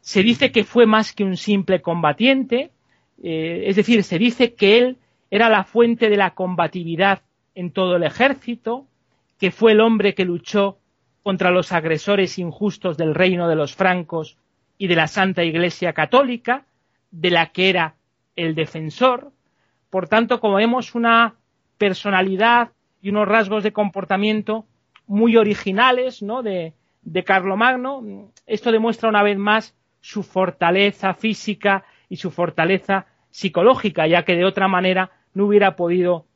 [0.01, 2.71] Se dice que fue más que un simple combatiente,
[3.23, 4.99] eh, es decir, se dice que él
[5.35, 7.23] era la fuente de la combatividad
[7.57, 8.87] en todo el ejército,
[9.37, 10.79] que fue el hombre que luchó
[11.25, 14.39] contra los agresores injustos del reino de los francos
[14.79, 16.67] y de la Santa Iglesia Católica,
[17.11, 17.97] de la que era
[18.37, 19.33] el defensor.
[19.91, 21.35] Por tanto, como vemos, una
[21.79, 22.71] personalidad
[23.03, 24.67] y unos rasgos de comportamiento
[25.09, 26.45] muy originales ¿no?
[26.45, 28.31] de, de Carlomagno.
[28.47, 34.45] Esto demuestra una vez más su fortaleza física y su fortaleza psicológica, ya que de
[34.45, 36.27] otra manera no hubiera podido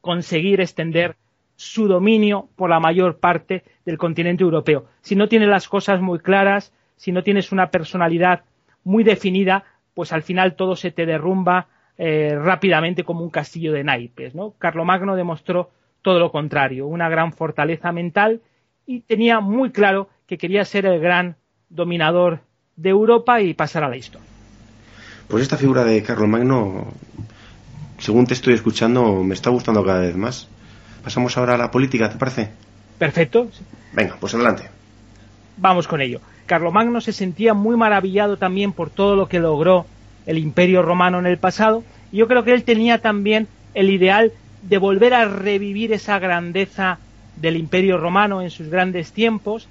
[0.00, 1.16] conseguir extender
[1.56, 4.86] su dominio por la mayor parte del continente europeo.
[5.00, 8.42] Si no tienes las cosas muy claras, si no tienes una personalidad
[8.84, 9.64] muy definida,
[9.94, 11.68] pues al final todo se te derrumba
[11.98, 14.34] eh, rápidamente como un castillo de naipes.
[14.34, 14.54] ¿no?
[14.58, 18.40] Carlomagno demostró todo lo contrario, una gran fortaleza mental
[18.86, 21.36] y tenía muy claro que quería ser el gran
[21.68, 22.40] dominador
[22.76, 24.26] de Europa y pasar a la historia.
[25.28, 26.88] Pues esta figura de Carlomagno,
[28.02, 30.48] según te estoy escuchando, me está gustando cada vez más.
[31.04, 32.50] Pasamos ahora a la política, ¿te parece?
[32.98, 33.48] Perfecto.
[33.92, 34.68] Venga, pues adelante.
[35.56, 36.20] Vamos con ello.
[36.46, 39.86] Carlomagno se sentía muy maravillado también por todo lo que logró
[40.26, 44.32] el imperio romano en el pasado, y yo creo que él tenía también el ideal
[44.62, 46.98] de volver a revivir esa grandeza
[47.36, 49.68] del imperio romano en sus grandes tiempos.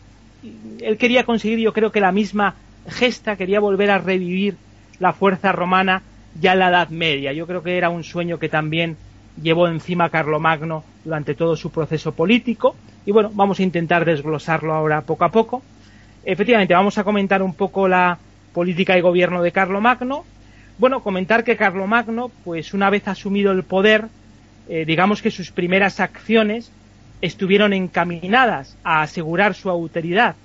[0.80, 2.56] Él quería conseguir, yo creo que la misma
[2.88, 4.56] gesta, quería volver a revivir
[5.00, 6.02] la fuerza romana
[6.40, 7.34] ya la Edad Media.
[7.34, 8.98] Yo creo que era un sueño que también
[9.42, 12.76] llevó encima Carlomagno durante todo su proceso político.
[13.06, 15.64] Y bueno, vamos a intentar desglosarlo ahora poco a poco.
[16.24, 18.18] Efectivamente, vamos a comentar un poco la
[18.54, 20.24] política y gobierno de Carlomagno.
[20.78, 24.06] Bueno, comentar que Carlomagno, pues una vez asumido el poder,
[24.70, 26.72] eh, digamos que sus primeras acciones
[27.22, 30.36] estuvieron encaminadas a asegurar su autoridad,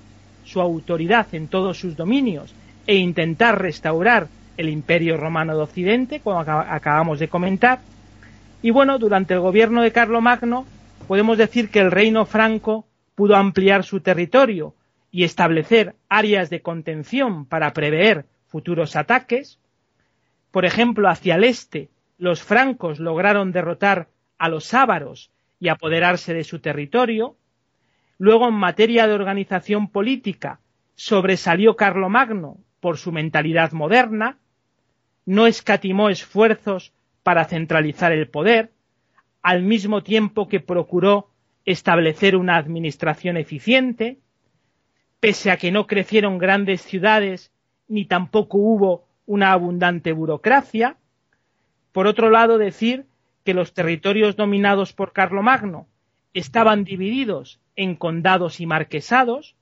[0.45, 2.53] su autoridad en todos sus dominios
[2.85, 7.79] e intentar restaurar el Imperio Romano de Occidente, como acabamos de comentar.
[8.61, 10.65] Y bueno, durante el gobierno de Carlomagno
[11.07, 14.73] podemos decir que el reino franco pudo ampliar su territorio
[15.11, 19.59] y establecer áreas de contención para prever futuros ataques.
[20.51, 26.43] Por ejemplo, hacia el este, los francos lograron derrotar a los ávaros y apoderarse de
[26.43, 27.35] su territorio.
[28.17, 30.59] Luego, en materia de organización política,
[30.95, 34.37] sobresalió Carlomagno por su mentalidad moderna,
[35.27, 38.71] no escatimó esfuerzos para centralizar el poder,
[39.41, 41.29] al mismo tiempo que procuró
[41.65, 44.19] establecer una administración eficiente,
[45.19, 47.51] pese a que no crecieron grandes ciudades
[47.89, 50.95] ni tampoco hubo una abundante burocracia.
[51.91, 53.05] Por otro lado, decir
[53.43, 55.89] que los territorios dominados por Carlomagno
[56.33, 59.57] estaban divididos en condados y marquesados.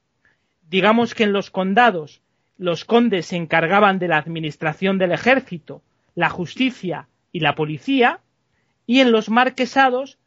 [0.69, 2.21] Digamos que en los condados
[2.57, 5.81] los condes se encargaban de la administración del ejército,
[6.15, 8.19] la justicia y la policía,
[8.87, 10.19] y en los marquesados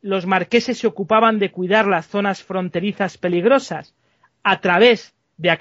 [0.00, 3.94] los marqueses se ocupaban de cuidar las zonas fronterizas peligrosas
[4.42, 5.56] a través de,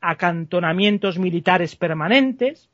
[0.00, 2.70] acantonamientos militares permanentes.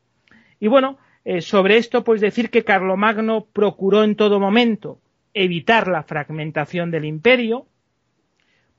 [0.60, 5.00] Y bueno, eh, sobre esto, pues decir que Carlomagno procuró en todo momento
[5.34, 7.66] evitar la fragmentación del imperio,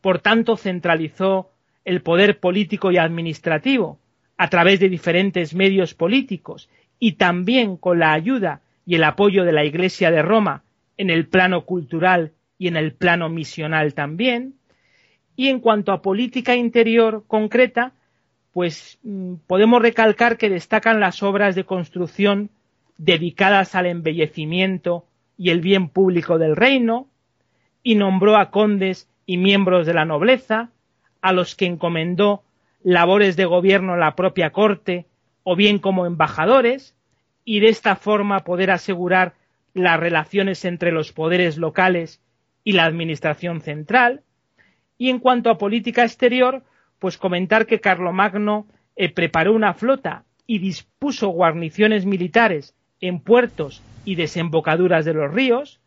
[0.02, 1.53] por tanto centralizó
[1.86, 4.00] el poder político y administrativo
[4.38, 6.69] a través de diferentes medios políticos
[7.00, 10.63] y también con la ayuda y el apoyo de la Iglesia de Roma
[10.98, 14.56] en el plano cultural y en el plano misional también.
[15.36, 17.93] Y en cuanto a política interior concreta,
[18.52, 22.50] pues mm, podemos recalcar que destacan las obras de construcción
[22.98, 25.06] dedicadas al embellecimiento
[25.38, 27.08] y el bien público del reino,
[27.82, 30.69] y nombró a condes y miembros de la nobleza,
[31.24, 32.44] a los que encomendó
[32.84, 35.08] labores de gobierno la propia corte
[35.44, 36.96] o bien como embajadores,
[37.46, 39.34] y de esta forma poder asegurar
[39.74, 42.22] las relaciones entre los poderes locales
[42.64, 44.22] y la administración central.
[44.98, 46.64] Y en cuanto a política exterior,
[47.00, 54.16] pues comentar que Carlomagno eh, preparó una flota y dispuso guarniciones militares en puertos y
[54.16, 55.80] desembocaduras de los ríos,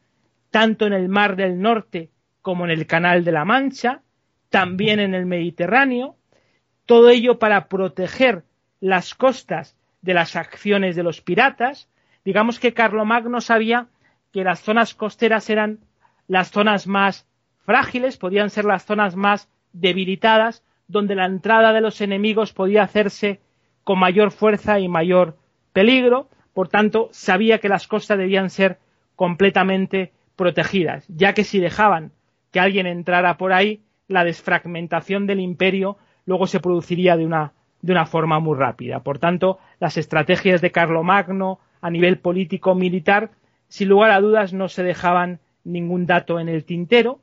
[0.50, 2.10] tanto en el Mar del Norte
[2.42, 4.02] como en el Canal de la Mancha,
[4.50, 6.16] también en el Mediterráneo,
[6.86, 8.44] todo ello para proteger
[8.80, 11.88] las costas de las acciones de los piratas.
[12.24, 13.88] Digamos que Carlomagno sabía
[14.32, 15.80] que las zonas costeras eran
[16.28, 17.26] las zonas más
[17.64, 23.40] frágiles, podían ser las zonas más debilitadas, donde la entrada de los enemigos podía hacerse
[23.82, 25.36] con mayor fuerza y mayor
[25.72, 26.28] peligro.
[26.54, 28.78] Por tanto, sabía que las costas debían ser
[29.16, 32.12] completamente protegidas, ya que si dejaban
[32.52, 37.92] que alguien entrara por ahí, la desfragmentación del imperio luego se produciría de una, de
[37.92, 39.00] una forma muy rápida.
[39.00, 43.30] Por tanto, las estrategias de Carlomagno a nivel político militar,
[43.68, 47.20] sin lugar a dudas, no se dejaban ningún dato en el tintero.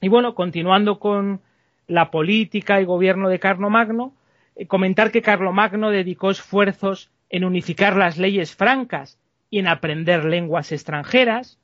[0.00, 1.40] Y bueno, continuando con
[1.86, 4.14] la política y gobierno de Carlomagno,
[4.54, 9.18] eh, comentar que Carlomagno dedicó esfuerzos en unificar las leyes francas
[9.50, 11.58] y en aprender lenguas extranjeras.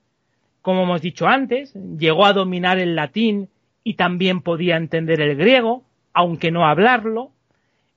[0.60, 3.48] Como hemos dicho antes, llegó a dominar el latín
[3.84, 7.32] y también podía entender el griego, aunque no hablarlo.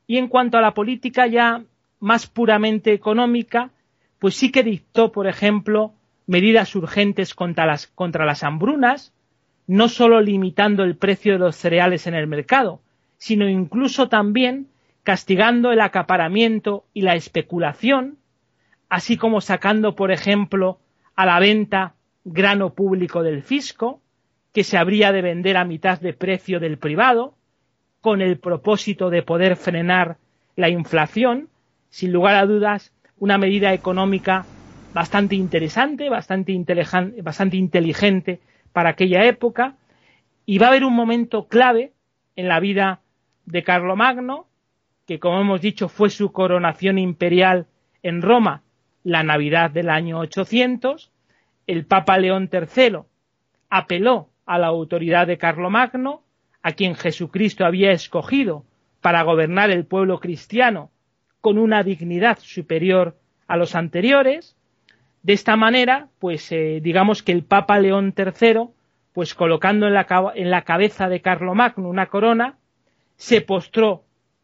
[0.08, 1.64] Y en cuanto a la política ya
[2.00, 3.72] más puramente económica,
[4.20, 5.94] pues sí que dictó, por ejemplo,
[6.28, 9.14] medidas urgentes contra las, contra las hambrunas,
[9.68, 12.82] no solo limitando el precio de los cereales en el mercado,
[13.18, 14.68] sino incluso también
[15.04, 18.18] castigando el acaparamiento y la especulación,
[18.90, 20.80] así como sacando, por ejemplo,
[21.16, 24.02] a la venta grano público del fisco,
[24.56, 27.36] que se habría de vender a mitad de precio del privado,
[28.00, 30.16] con el propósito de poder frenar
[30.56, 31.50] la inflación,
[31.90, 34.46] sin lugar a dudas, una medida económica
[34.94, 36.58] bastante interesante, bastante,
[37.22, 38.40] bastante inteligente
[38.72, 39.76] para aquella época,
[40.46, 41.92] y va a haber un momento clave
[42.38, 43.02] en la vida
[43.46, 44.48] de Carlomagno,
[45.06, 47.68] que como hemos dicho fue su coronación imperial
[48.04, 48.64] en Roma
[49.04, 51.12] la Navidad del año 800,
[51.68, 53.00] el Papa León III
[53.70, 56.24] apeló a la autoridad de Carlomagno,
[56.62, 58.66] a quien Jesucristo había escogido
[59.02, 60.92] para gobernar el pueblo cristiano
[61.42, 64.56] con una dignidad superior a los anteriores.
[65.22, 68.70] De esta manera, pues eh, digamos que el Papa León III,
[69.14, 72.58] pues colocando en la, en la cabeza de Carlomagno una corona,
[73.16, 74.04] se postró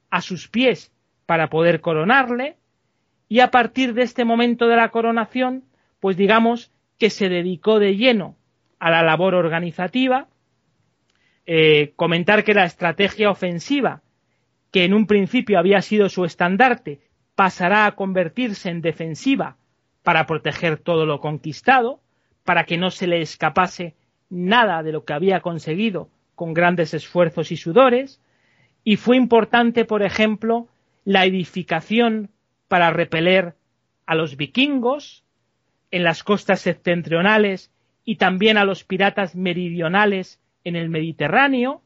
[0.10, 0.92] a sus pies
[1.26, 2.58] para poder coronarle
[3.28, 5.64] y a partir de este momento de la coronación,
[6.00, 8.36] pues digamos que se dedicó de lleno
[8.82, 10.28] a la labor organizativa,
[11.46, 14.02] eh, comentar que la estrategia ofensiva,
[14.72, 17.00] que en un principio había sido su estandarte,
[17.36, 19.58] pasará a convertirse en defensiva
[20.02, 22.02] para proteger todo lo conquistado,
[22.44, 23.94] para que no se le escapase
[24.32, 28.20] nada de lo que había conseguido con grandes esfuerzos y sudores,
[28.84, 30.70] y fue importante, por ejemplo,
[31.06, 32.32] la edificación
[32.68, 33.54] para repeler
[34.08, 35.24] a los vikingos
[35.92, 37.72] en las costas septentrionales
[38.06, 41.82] y también a los piratas meridionales en el Mediterráneo.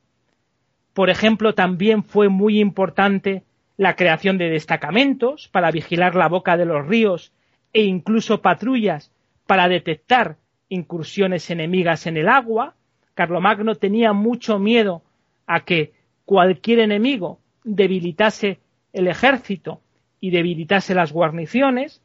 [0.94, 3.44] Por ejemplo, también fue muy importante
[3.78, 7.34] la creación de destacamentos para vigilar la boca de los ríos
[7.74, 9.12] e incluso patrullas
[9.46, 10.38] para detectar
[10.70, 12.76] incursiones enemigas en el agua.
[13.14, 15.02] Carlomagno tenía mucho miedo
[15.46, 15.94] a que
[16.26, 18.60] cualquier enemigo debilitase
[18.94, 19.82] el ejército
[20.22, 22.02] y debilitase las guarniciones.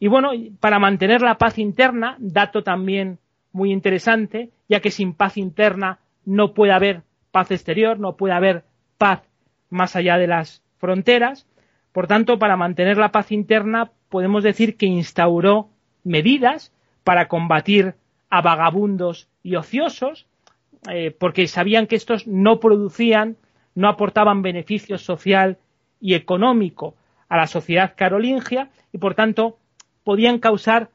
[0.00, 3.18] Y bueno, para mantener la paz interna, dato también
[3.54, 8.64] muy interesante, ya que sin paz interna no puede haber paz exterior, no puede haber
[8.98, 9.22] paz
[9.70, 11.46] más allá de las fronteras.
[11.92, 15.70] Por tanto, para mantener la paz interna, podemos decir que instauró
[16.02, 16.72] medidas
[17.04, 17.94] para combatir
[18.28, 20.26] a vagabundos y ociosos,
[20.90, 23.36] eh, porque sabían que estos no producían,
[23.76, 25.58] no aportaban beneficio social
[26.00, 26.96] y económico
[27.28, 29.58] a la sociedad carolingia y por tanto
[30.02, 30.90] podían causar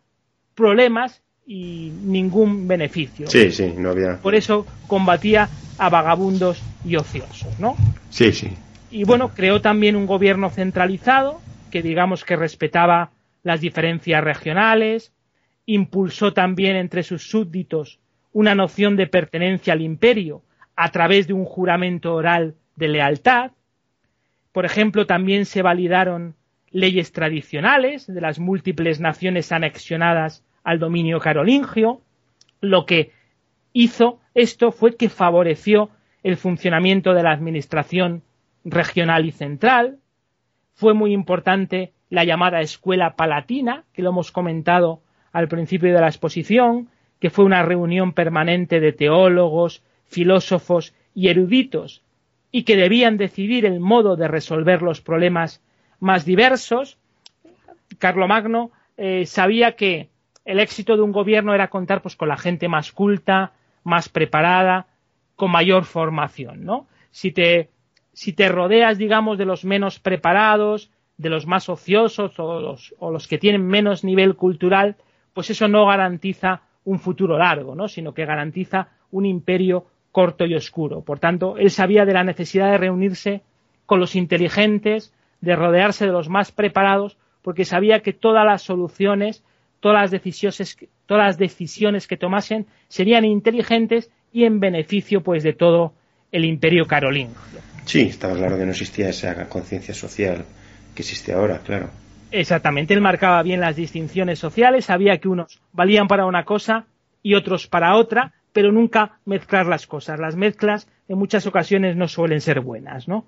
[0.55, 3.25] problemas y ningún beneficio.
[3.27, 4.17] Sí, sí, no había.
[4.21, 7.75] Por eso combatía a vagabundos y ociosos, ¿no?
[8.11, 8.51] Sí, sí.
[8.91, 11.41] Y bueno, creó también un gobierno centralizado
[11.71, 13.09] que digamos que respetaba
[13.41, 15.11] las diferencias regionales,
[15.65, 17.99] impulsó también entre sus súbditos
[18.31, 20.43] una noción de pertenencia al imperio
[20.75, 23.53] a través de un juramento oral de lealtad.
[24.51, 26.35] Por ejemplo, también se validaron
[26.69, 32.01] leyes tradicionales de las múltiples naciones anexionadas al dominio carolingio.
[32.61, 33.11] Lo que
[33.73, 35.89] hizo esto fue que favoreció
[36.23, 38.23] el funcionamiento de la administración
[38.63, 39.99] regional y central.
[40.73, 45.01] Fue muy importante la llamada Escuela Palatina, que lo hemos comentado
[45.31, 46.89] al principio de la exposición,
[47.19, 52.03] que fue una reunión permanente de teólogos, filósofos y eruditos,
[52.51, 55.61] y que debían decidir el modo de resolver los problemas
[55.99, 56.97] más diversos.
[57.99, 60.09] Carlomagno eh, sabía que
[60.49, 64.87] el éxito de un gobierno era contar pues, con la gente más culta, más preparada,
[65.35, 66.87] con mayor formación, ¿no?
[67.11, 67.69] Si te,
[68.13, 73.11] si te rodeas, digamos, de los menos preparados, de los más ociosos o los, o
[73.11, 74.95] los que tienen menos nivel cultural,
[75.33, 77.87] pues eso no garantiza un futuro largo, ¿no?
[77.87, 81.01] sino que garantiza un imperio corto y oscuro.
[81.01, 83.43] Por tanto, él sabía de la necesidad de reunirse
[83.85, 89.43] con los inteligentes, de rodearse de los más preparados, porque sabía que todas las soluciones,
[89.79, 95.53] todas las decisiones, todas las decisiones que tomasen serían inteligentes y en beneficio pues de
[95.53, 95.93] todo
[96.31, 97.37] el imperio carolingio.
[97.85, 100.45] Sí, estaba claro que no existía esa conciencia social
[100.93, 101.89] que existe ahora, claro.
[102.31, 106.85] Exactamente, él marcaba bien las distinciones sociales, sabía que unos valían para una cosa
[107.23, 110.19] y otros para otra, pero nunca mezclar las cosas.
[110.19, 113.25] Las mezclas en muchas ocasiones no suelen ser buenas, ¿no?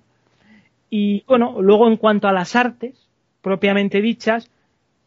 [0.89, 3.07] Y bueno, luego en cuanto a las artes,
[3.41, 4.51] propiamente dichas,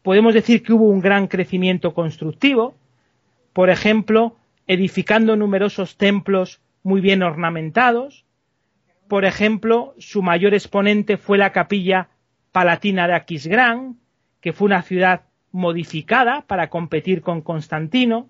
[0.05, 2.75] podemos decir que hubo un gran crecimiento constructivo,
[3.55, 4.37] por ejemplo,
[4.67, 8.27] edificando numerosos templos muy bien ornamentados.
[9.09, 12.11] Por ejemplo, su mayor exponente fue la capilla
[12.53, 13.97] palatina de Aquisgrán,
[14.43, 18.29] que fue una ciudad modificada para competir con Constantino.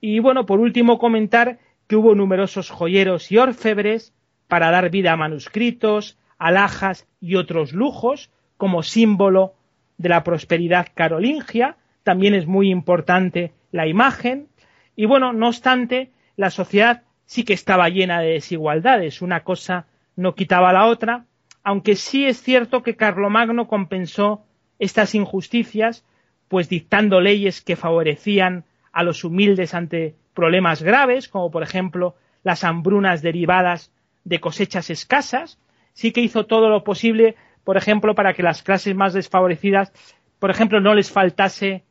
[0.00, 4.14] Y bueno, por último comentar que hubo numerosos joyeros y orfebres
[4.48, 9.54] para dar vida a manuscritos, alhajas y otros lujos como símbolo
[10.02, 11.76] de la prosperidad carolingia.
[12.02, 14.48] También es muy importante la imagen.
[14.96, 19.22] Y bueno, no obstante, la sociedad sí que estaba llena de desigualdades.
[19.22, 19.86] Una cosa
[20.16, 21.24] no quitaba la otra
[21.62, 24.44] aunque sí es cierto que Carlomagno compensó
[24.78, 26.04] estas injusticias,
[26.48, 32.64] pues dictando leyes que favorecían a los humildes ante problemas graves, como por ejemplo las
[32.64, 33.92] hambrunas derivadas
[34.24, 35.58] de cosechas escasas,
[35.92, 39.92] sí que hizo todo lo posible, por ejemplo, para que las clases más desfavorecidas,
[40.38, 41.84] por ejemplo, no les faltase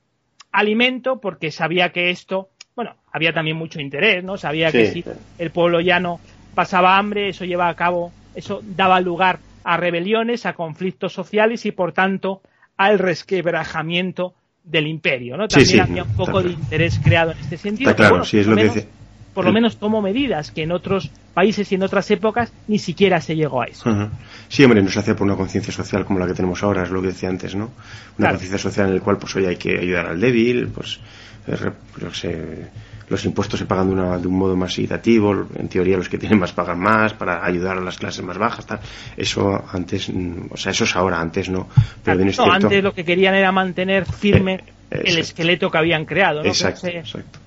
[0.52, 4.38] alimento, porque sabía que esto, bueno, había también mucho interés, ¿no?
[4.38, 5.04] Sabía que si
[5.38, 6.20] el pueblo llano
[6.54, 11.72] pasaba hambre, eso lleva a cabo, eso daba lugar a rebeliones, a conflictos sociales y,
[11.72, 12.42] por tanto,
[12.78, 15.38] al resquebrajamiento del imperio.
[15.38, 15.48] ¿no?
[15.48, 17.96] También había un poco de interés creado en este sentido.
[17.96, 18.88] claro, es lo que
[19.34, 23.22] por lo menos tomó medidas que en otros países y en otras épocas ni siquiera
[23.22, 24.10] se llegó a eso.
[24.50, 26.90] Sí, hombre, no se hace por una conciencia social como la que tenemos ahora, es
[26.90, 27.72] lo que decía antes, ¿no?
[28.18, 31.00] Una conciencia social en la cual, pues hoy hay que ayudar al débil, pues,
[31.48, 32.68] eh,
[33.10, 36.18] los impuestos se pagan de, una, de, un modo más equitativo, en teoría los que
[36.18, 38.80] tienen más pagan más para ayudar a las clases más bajas, tal.
[39.18, 41.68] Eso antes, mm, o sea, eso es ahora, antes no.
[42.04, 45.78] Pero bien es no, antes lo que querían era mantener firme eh, el esqueleto que
[45.78, 46.48] habían creado, ¿no?
[46.48, 47.40] Exacto, exacto.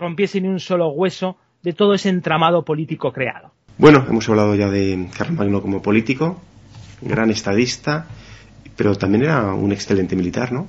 [0.00, 3.52] Rompiese ni un solo hueso de todo ese entramado político creado.
[3.78, 6.40] Bueno, hemos hablado ya de Carlomagno como político,
[7.02, 8.06] gran estadista,
[8.76, 10.66] pero también era un excelente militar, ¿no?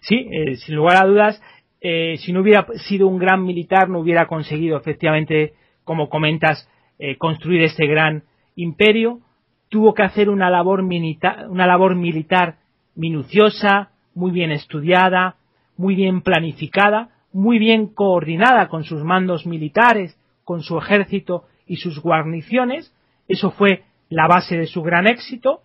[0.00, 1.42] Sí, eh, sin lugar a dudas,
[1.80, 6.68] eh, si no hubiera sido un gran militar, no hubiera conseguido efectivamente, como comentas,
[6.98, 8.24] eh, construir ese gran
[8.56, 9.20] imperio.
[9.68, 12.56] Tuvo que hacer una labor, una labor militar
[12.94, 15.36] minuciosa, muy bien estudiada,
[15.76, 22.00] muy bien planificada, muy bien coordinada con sus mandos militares, con su ejército y sus
[22.00, 22.94] guarniciones.
[23.28, 25.62] Eso fue la base de su gran éxito.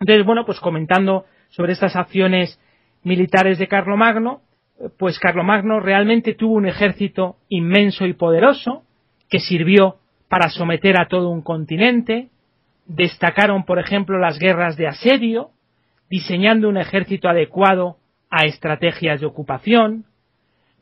[0.00, 2.60] Entonces, bueno, pues comentando sobre estas acciones
[3.02, 4.40] militares de Carlomagno,
[4.98, 8.84] pues Carlomagno realmente tuvo un ejército inmenso y poderoso
[9.28, 9.96] que sirvió
[10.28, 12.28] para someter a todo un continente.
[12.86, 15.50] Destacaron, por ejemplo, las guerras de asedio,
[16.08, 17.98] diseñando un ejército adecuado
[18.30, 20.04] a estrategias de ocupación.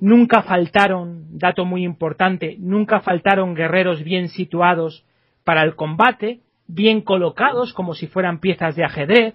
[0.01, 5.05] Nunca faltaron, dato muy importante, nunca faltaron guerreros bien situados
[5.44, 9.34] para el combate, bien colocados como si fueran piezas de ajedrez,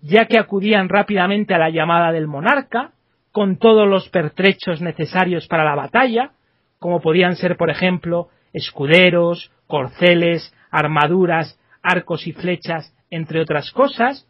[0.00, 2.92] ya que acudían rápidamente a la llamada del monarca,
[3.30, 6.32] con todos los pertrechos necesarios para la batalla,
[6.78, 14.28] como podían ser, por ejemplo, escuderos, corceles, armaduras, arcos y flechas, entre otras cosas.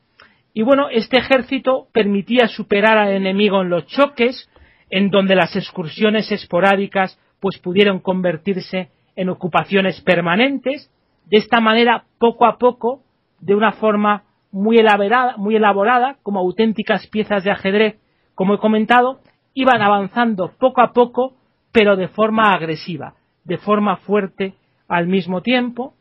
[0.55, 4.49] Y bueno, este ejército permitía superar al enemigo en los choques,
[4.93, 10.93] en donde las excursiones esporádicas pues pudieron convertirse en ocupaciones permanentes.
[11.25, 13.03] De esta manera, poco a poco,
[13.41, 17.97] de una forma muy elaborada, muy elaborada, como auténticas piezas de ajedrez,
[18.35, 19.21] como he comentado,
[19.55, 21.37] iban avanzando poco a poco,
[21.73, 23.15] pero de forma agresiva,
[23.45, 24.55] de forma fuerte
[24.89, 25.95] al mismo tiempo.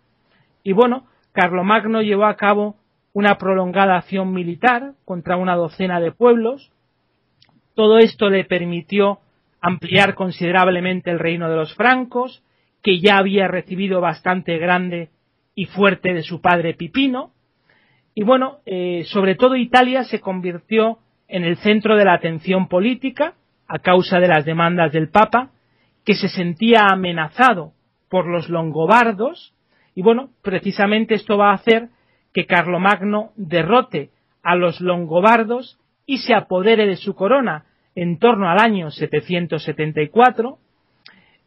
[0.63, 2.75] Y bueno, Carlomagno llevó a cabo
[3.13, 6.73] una prolongada acción militar contra una docena de pueblos,
[7.75, 9.19] todo esto le permitió
[9.61, 12.43] ampliar considerablemente el reino de los francos,
[12.81, 15.09] que ya había recibido bastante grande
[15.55, 17.31] y fuerte de su padre Pipino.
[18.15, 23.35] Y bueno, eh, sobre todo Italia se convirtió en el centro de la atención política
[23.67, 25.51] a causa de las demandas del Papa,
[26.03, 27.73] que se sentía amenazado
[28.09, 29.53] por los longobardos.
[29.95, 31.89] Y bueno, precisamente esto va a hacer
[32.33, 34.09] que Carlomagno derrote
[34.43, 35.77] a los longobardos
[36.11, 37.63] y se apodere de su corona
[37.95, 40.57] en torno al año 774,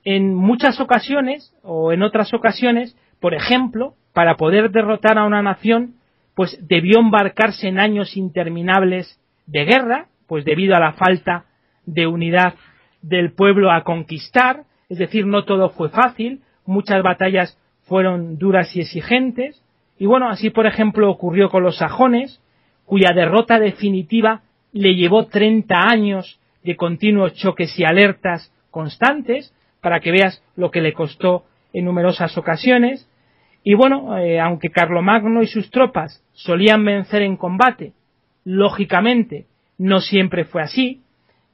[0.04, 5.96] en muchas ocasiones o en otras ocasiones, por ejemplo, para poder derrotar a una nación,
[6.34, 11.44] pues debió embarcarse en años interminables de guerra, pues debido a la falta
[11.84, 12.54] de unidad
[13.02, 18.80] del pueblo a conquistar, es decir, no todo fue fácil, muchas batallas fueron duras y
[18.80, 19.62] exigentes,
[19.98, 22.40] y bueno, así por ejemplo ocurrió con los sajones,
[22.86, 24.40] cuya derrota definitiva
[24.74, 30.80] le llevó 30 años de continuos choques y alertas constantes, para que veas lo que
[30.80, 33.08] le costó en numerosas ocasiones.
[33.62, 37.92] Y bueno, eh, aunque Carlomagno y sus tropas solían vencer en combate,
[38.44, 39.46] lógicamente
[39.78, 41.02] no siempre fue así,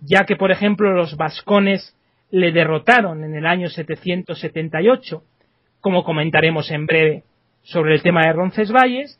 [0.00, 1.94] ya que por ejemplo los vascones
[2.30, 5.22] le derrotaron en el año 778,
[5.80, 7.24] como comentaremos en breve
[7.62, 9.19] sobre el tema de Roncesvalles,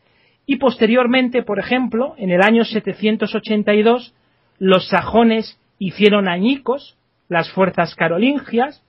[0.51, 4.13] y posteriormente, por ejemplo, en el año 782,
[4.59, 6.99] los sajones hicieron añicos
[7.29, 8.85] las fuerzas carolingias,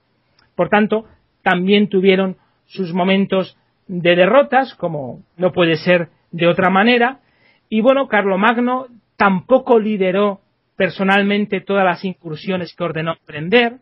[0.56, 1.04] por tanto,
[1.42, 2.36] también tuvieron
[2.66, 3.56] sus momentos
[3.86, 7.20] de derrotas, como no puede ser de otra manera,
[7.68, 10.40] y bueno, Carlomagno tampoco lideró
[10.74, 13.76] personalmente todas las incursiones que ordenó emprender,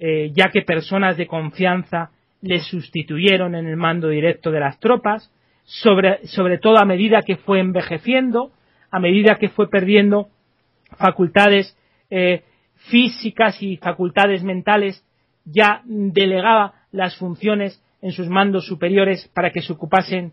[0.00, 2.10] eh, ya que personas de confianza
[2.42, 5.30] le sustituyeron en el mando directo de las tropas,
[5.64, 8.52] sobre, sobre todo a medida que fue envejeciendo,
[8.90, 10.28] a medida que fue perdiendo
[10.98, 11.76] facultades
[12.10, 12.42] eh,
[12.90, 15.04] físicas y facultades mentales,
[15.44, 20.32] ya delegaba las funciones en sus mandos superiores para que se ocupasen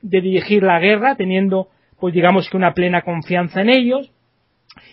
[0.00, 1.68] de dirigir la guerra, teniendo,
[1.98, 4.10] pues digamos que una plena confianza en ellos.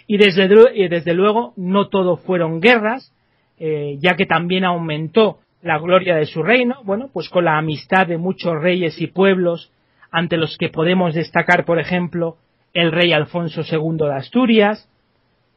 [0.07, 0.47] Y desde,
[0.89, 3.13] desde luego no todo fueron guerras,
[3.59, 8.07] eh, ya que también aumentó la gloria de su reino, bueno, pues con la amistad
[8.07, 9.71] de muchos reyes y pueblos,
[10.11, 12.37] ante los que podemos destacar, por ejemplo,
[12.73, 14.89] el rey Alfonso II de Asturias,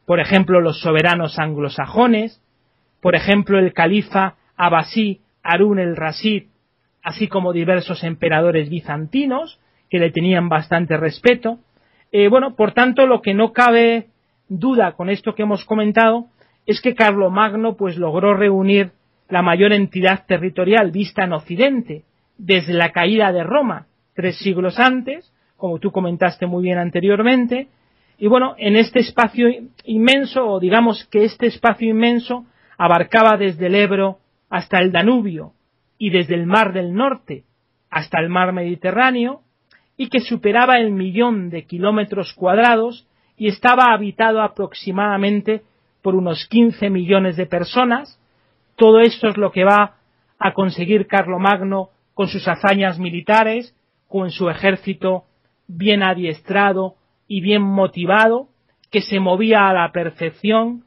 [0.05, 2.41] por ejemplo, los soberanos anglosajones,
[3.01, 6.47] por ejemplo, el califa Abbasí Harun el Rashid,
[7.03, 11.59] así como diversos emperadores bizantinos que le tenían bastante respeto.
[12.11, 14.07] Eh, bueno, por tanto, lo que no cabe
[14.49, 16.27] duda con esto que hemos comentado
[16.65, 18.91] es que Carlomagno pues logró reunir
[19.31, 22.03] la mayor entidad territorial vista en Occidente
[22.37, 27.69] desde la caída de Roma tres siglos antes, como tú comentaste muy bien anteriormente,
[28.17, 29.47] y bueno, en este espacio
[29.85, 32.45] inmenso, o digamos que este espacio inmenso
[32.77, 34.19] abarcaba desde el Ebro
[34.49, 35.53] hasta el Danubio
[35.97, 37.43] y desde el Mar del Norte
[37.89, 39.41] hasta el Mar Mediterráneo,
[39.97, 43.07] y que superaba el millón de kilómetros cuadrados
[43.37, 45.61] y estaba habitado aproximadamente
[46.01, 48.19] por unos 15 millones de personas.
[48.81, 49.97] Todo esto es lo que va
[50.39, 53.75] a conseguir Carlomagno con sus hazañas militares,
[54.07, 55.25] con su ejército
[55.67, 56.95] bien adiestrado,
[57.27, 58.47] y bien motivado,
[58.89, 60.83] que se movía a la perfección,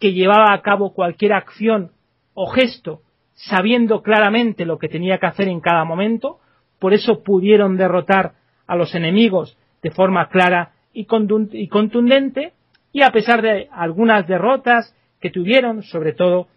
[0.00, 1.92] que llevaba a cabo cualquier acción
[2.32, 3.02] o gesto
[3.34, 6.38] sabiendo claramente lo que tenía que hacer en cada momento,
[6.78, 8.36] por eso pudieron derrotar
[8.66, 12.54] a los enemigos de forma clara y contundente,
[12.90, 16.48] y a pesar de algunas derrotas que tuvieron, sobre todo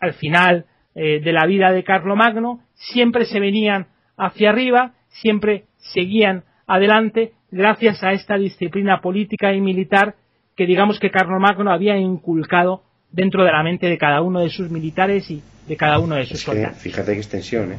[0.00, 3.86] al final eh, de la vida de Carlomagno, siempre se venían
[4.16, 10.14] hacia arriba, siempre seguían adelante gracias a esta disciplina política y militar
[10.56, 14.70] que digamos que Carlomagno había inculcado dentro de la mente de cada uno de sus
[14.70, 16.78] militares y de cada uno de sus soldados.
[16.78, 17.78] Fíjate qué extensión, ¿eh?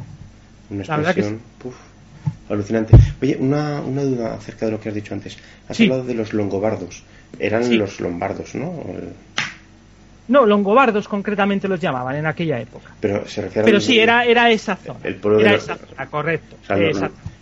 [0.69, 1.39] Una extensión
[2.49, 2.97] alucinante.
[3.21, 5.37] Oye, una, una, duda acerca de lo que has dicho antes.
[5.67, 7.03] Has hablado de los longobardos.
[7.39, 8.83] Eran los lombardos, ¿no?
[10.31, 12.91] No, longobardos concretamente los llamaban en aquella época.
[13.01, 15.01] Pero se refiere Pero sí, era, era esa zona.
[15.03, 16.55] El pueblo era de esa zona, correcto.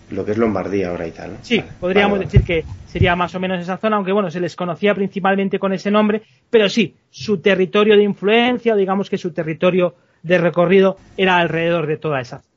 [0.09, 1.33] lo, que es Lombardía ahora y tal.
[1.33, 1.37] ¿no?
[1.43, 4.95] Sí, podríamos decir que sería más o menos esa zona, aunque bueno, se les conocía
[4.95, 9.93] principalmente con ese nombre, pero sí, su territorio de influencia, o digamos que su territorio
[10.23, 12.49] de recorrido era alrededor de toda esa zona.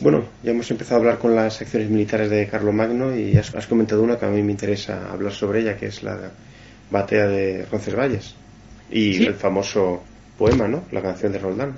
[0.00, 3.66] Bueno, ya hemos empezado a hablar con las secciones militares de Carlomagno y has, has
[3.66, 6.30] comentado una que a mí me interesa hablar sobre ella, que es la
[6.88, 8.36] batea de Roncesvalles
[8.92, 10.02] y el famoso
[10.38, 10.84] poema, ¿no?
[10.92, 11.74] La canción de Roldán.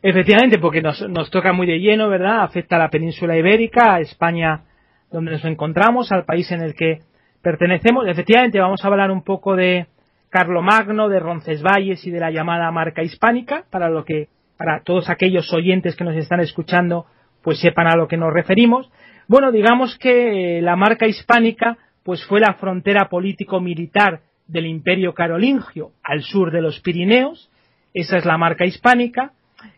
[0.00, 2.42] Efectivamente, porque nos, nos toca muy de lleno, ¿verdad?
[2.42, 4.62] Afecta a la península ibérica, a España,
[5.10, 7.00] donde nos encontramos, al país en el que
[7.42, 8.06] pertenecemos.
[8.06, 9.86] Efectivamente, vamos a hablar un poco de
[10.30, 15.52] Carlomagno, de Roncesvalles y de la llamada marca hispánica, para lo que, para todos aquellos
[15.52, 17.06] oyentes que nos están escuchando,
[17.48, 18.90] pues sepan a lo que nos referimos.
[19.26, 26.20] Bueno, digamos que la marca hispánica, pues fue la frontera político-militar del imperio carolingio al
[26.20, 27.50] sur de los Pirineos,
[27.94, 29.32] esa es la marca hispánica,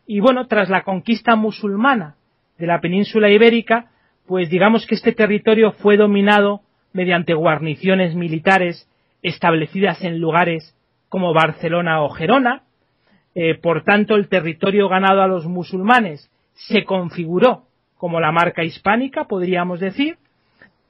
[0.04, 2.16] y bueno, tras la conquista musulmana
[2.58, 3.92] de la península ibérica,
[4.26, 6.62] pues digamos que este territorio fue dominado
[6.92, 8.88] mediante guarniciones militares
[9.22, 10.74] establecidas en lugares
[11.08, 12.64] como Barcelona o Gerona.
[13.36, 16.28] Eh, por tanto, el territorio ganado a los musulmanes
[16.68, 20.18] se configuró como la marca hispánica, podríamos decir.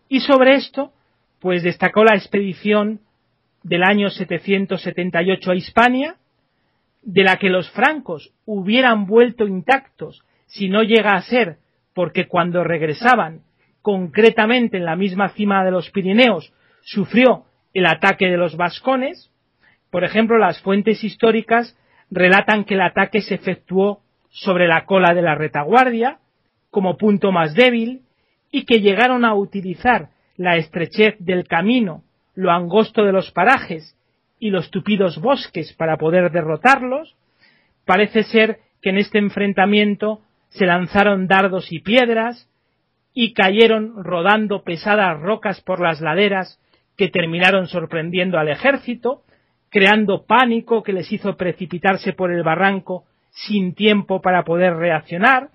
[0.08, 0.92] Y sobre esto,
[1.40, 3.00] pues destacó la expedición
[3.62, 6.16] del año 778 a Hispania,
[7.02, 11.58] de la que los francos hubieran vuelto intactos si no llega a ser
[11.94, 13.40] porque cuando regresaban
[13.82, 16.52] concretamente en la misma cima de los Pirineos,
[16.82, 19.30] sufrió el ataque de los vascones.
[19.90, 21.76] Por ejemplo, las fuentes históricas
[22.10, 26.18] relatan que el ataque se efectuó sobre la cola de la retaguardia,
[26.70, 28.02] como punto más débil,
[28.50, 32.02] y que llegaron a utilizar la estrechez del camino,
[32.34, 33.96] lo angosto de los parajes
[34.38, 37.14] y los tupidos bosques para poder derrotarlos.
[37.84, 42.48] Parece ser que en este enfrentamiento se lanzaron dardos y piedras,
[43.12, 46.60] y cayeron rodando pesadas rocas por las laderas
[46.96, 49.22] que terminaron sorprendiendo al ejército,
[49.68, 55.50] creando pánico que les hizo precipitarse por el barranco sin tiempo para poder reaccionar.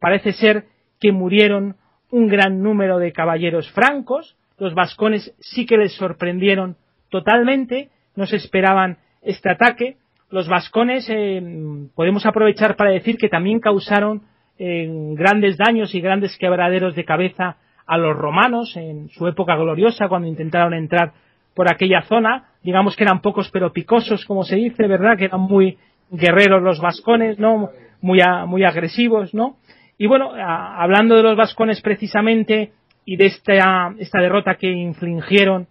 [0.00, 0.64] Parece ser
[1.00, 1.76] que murieron
[2.10, 6.76] un gran número de caballeros francos, los vascones sí que les sorprendieron
[7.10, 9.96] totalmente, no se esperaban este ataque.
[10.30, 11.40] Los vascones eh,
[11.94, 14.22] podemos aprovechar para decir que también causaron
[14.58, 17.56] en grandes daños y grandes quebraderos de cabeza
[17.86, 21.12] a los romanos en su época gloriosa cuando intentaron entrar
[21.54, 22.50] por aquella zona.
[22.62, 25.16] Digamos que eran pocos pero picosos, como se dice, ¿verdad?
[25.16, 25.78] Que eran muy
[26.10, 27.70] guerreros los vascones, ¿no?
[28.00, 29.56] Muy, muy agresivos, ¿no?
[29.98, 32.72] Y bueno, hablando de los vascones precisamente
[33.04, 35.66] y de esta, esta derrota que infligieron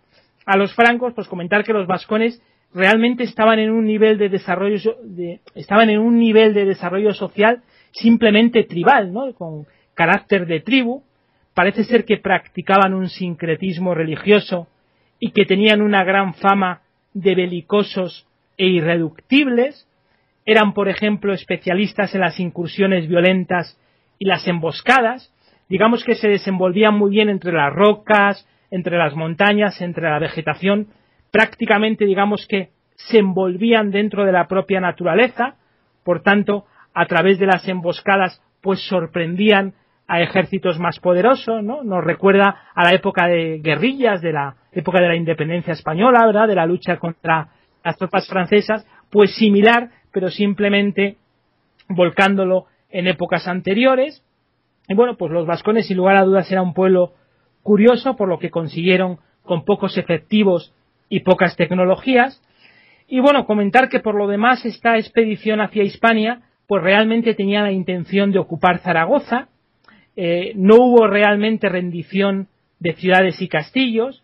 [0.45, 2.41] a los francos, pues comentar que los vascones
[2.73, 7.63] realmente estaban en un nivel de desarrollo, de, estaban en un nivel de desarrollo social
[7.91, 9.33] simplemente tribal, ¿no?
[9.33, 11.03] con carácter de tribu,
[11.53, 14.67] parece ser que practicaban un sincretismo religioso
[15.19, 16.81] y que tenían una gran fama
[17.13, 18.27] de belicosos
[18.57, 19.86] e irreductibles,
[20.47, 23.77] eran, por ejemplo, especialistas en las incursiones violentas
[24.17, 25.31] y las emboscadas,
[25.67, 30.87] digamos que se desenvolvían muy bien entre las rocas, entre las montañas, entre la vegetación,
[31.31, 35.55] prácticamente digamos que se envolvían dentro de la propia naturaleza,
[36.05, 39.73] por tanto, a través de las emboscadas, pues sorprendían
[40.07, 41.83] a ejércitos más poderosos, ¿no?
[41.83, 46.47] Nos recuerda a la época de guerrillas, de la época de la independencia española, ¿verdad?
[46.47, 47.49] De la lucha contra
[47.83, 51.17] las tropas francesas, pues similar, pero simplemente
[51.89, 54.23] volcándolo en épocas anteriores.
[54.87, 57.13] Y bueno, pues los vascones, sin lugar a dudas, era un pueblo
[57.61, 60.73] curioso por lo que consiguieron con pocos efectivos
[61.07, 62.41] y pocas tecnologías.
[63.07, 67.71] Y bueno, comentar que por lo demás esta expedición hacia Hispania pues realmente tenía la
[67.71, 69.49] intención de ocupar Zaragoza,
[70.15, 72.47] eh, no hubo realmente rendición
[72.79, 74.23] de ciudades y castillos,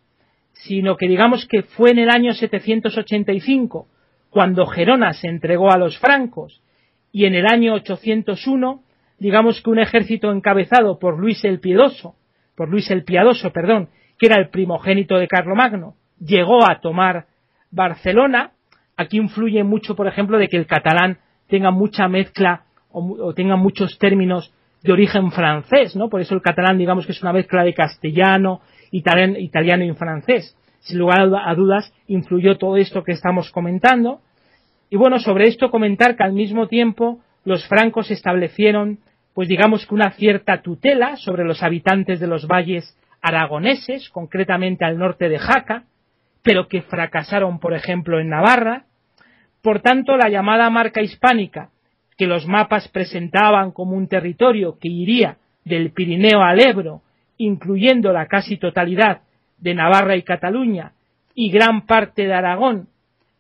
[0.54, 3.89] sino que digamos que fue en el año 785
[4.34, 6.62] cuando Gerona se entregó a los francos
[7.12, 8.82] y en el año 801
[9.20, 12.16] digamos que un ejército encabezado por Luis el Piedoso,
[12.56, 17.28] por Luis el Piadoso, perdón, que era el primogénito de Carlomagno, llegó a tomar
[17.70, 18.52] Barcelona.
[18.98, 24.00] Aquí influye mucho, por ejemplo, de que el catalán tenga mucha mezcla o, tenga muchos
[24.00, 26.10] términos de origen francés, ¿no?
[26.10, 28.62] Por eso el catalán, digamos que es una mezcla de castellano,
[28.92, 30.58] italiano y francés.
[30.84, 34.22] Sin lugar a dudas, influyó todo esto que estamos comentando.
[34.90, 39.00] Y bueno, sobre esto comentar que al mismo tiempo los francos establecieron,
[39.34, 44.98] pues digamos que una cierta tutela sobre los habitantes de los valles aragoneses, concretamente al
[44.98, 45.86] norte de Jaca,
[46.44, 48.84] pero que fracasaron, por ejemplo, en Navarra.
[49.62, 51.70] Por tanto, la llamada marca hispánica,
[52.18, 57.02] que los mapas presentaban como un territorio que iría del Pirineo al Ebro,
[57.38, 59.22] incluyendo la casi totalidad
[59.64, 60.91] de Navarra y Cataluña
[61.34, 62.89] y gran parte de Aragón,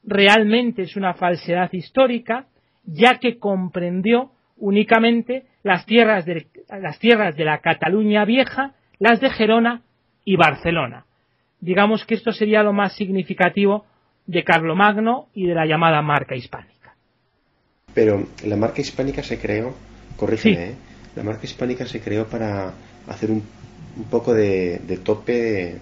[0.05, 2.45] realmente es una falsedad histórica,
[2.85, 9.29] ya que comprendió únicamente las tierras de, las tierras de la Cataluña vieja, las de
[9.31, 9.81] Gerona
[10.23, 11.05] y Barcelona.
[11.59, 13.85] Digamos que esto sería lo más significativo
[14.25, 16.95] de Carlomagno y de la llamada marca hispánica.
[17.93, 19.75] Pero la marca hispánica se creó,
[20.15, 20.75] corrígeme, ¿eh?
[21.15, 22.73] la marca hispánica se creó para
[23.07, 23.43] hacer un,
[24.09, 25.79] poco de, tope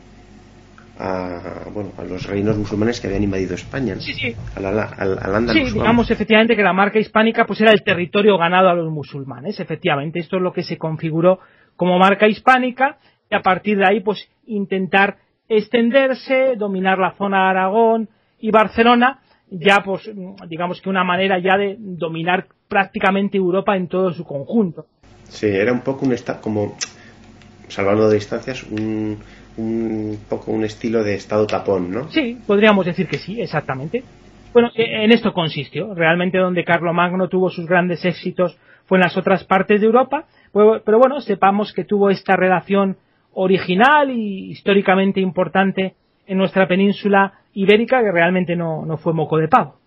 [1.01, 4.35] a, bueno, a los reinos musulmanes que habían invadido España, sí, sí.
[4.55, 8.75] Al, al, Sí, digamos efectivamente que la marca hispánica pues era el territorio ganado a
[8.75, 11.39] los musulmanes, efectivamente, esto es lo que se configuró
[11.75, 12.97] como marca hispánica
[13.29, 15.17] y a partir de ahí pues intentar
[15.49, 20.09] extenderse, dominar la zona de Aragón y Barcelona, ya pues
[20.47, 24.85] digamos que una manera ya de dominar prácticamente Europa en todo su conjunto.
[25.29, 26.77] Sí, era un poco un como
[27.69, 29.17] salvando de distancias un,
[29.57, 32.09] un poco un estilo de estado tapón, ¿no?
[32.11, 34.03] Sí, podríamos decir que sí, exactamente.
[34.53, 35.93] Bueno, e, en esto consistió.
[35.93, 40.99] Realmente donde Magno tuvo sus grandes éxitos fue en las otras partes de Europa, pero
[40.99, 42.97] bueno, sepamos que tuvo esta relación
[43.33, 45.95] original y históricamente importante
[46.27, 49.77] en nuestra península ibérica que realmente no, no fue moco de pavo.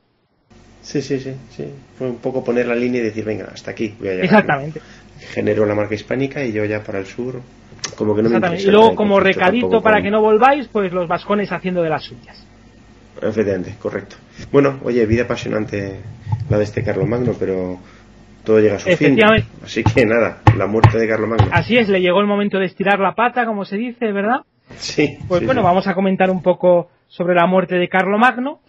[0.82, 1.64] Sí, sí, sí, sí.
[1.96, 4.24] Fue un poco poner la línea y decir, venga, hasta aquí voy a llegar.
[4.24, 4.80] Exactamente.
[5.32, 7.40] Genero la marca hispánica y yo ya para el sur,
[7.96, 11.52] como que no me Y luego, como recadito para que no volváis, pues los vascones
[11.52, 12.46] haciendo de las suyas.
[13.20, 14.16] Efectivamente, correcto.
[14.50, 16.00] Bueno, oye, vida apasionante
[16.48, 17.78] la de este Carlos Magno, pero
[18.44, 19.18] todo llega a su fin.
[19.62, 21.48] Así que nada, la muerte de Carlomagno.
[21.50, 24.40] Así es, le llegó el momento de estirar la pata, como se dice, ¿verdad?
[24.76, 25.18] Sí.
[25.28, 28.60] Pues bueno, vamos a comentar un poco sobre la muerte de Carlomagno.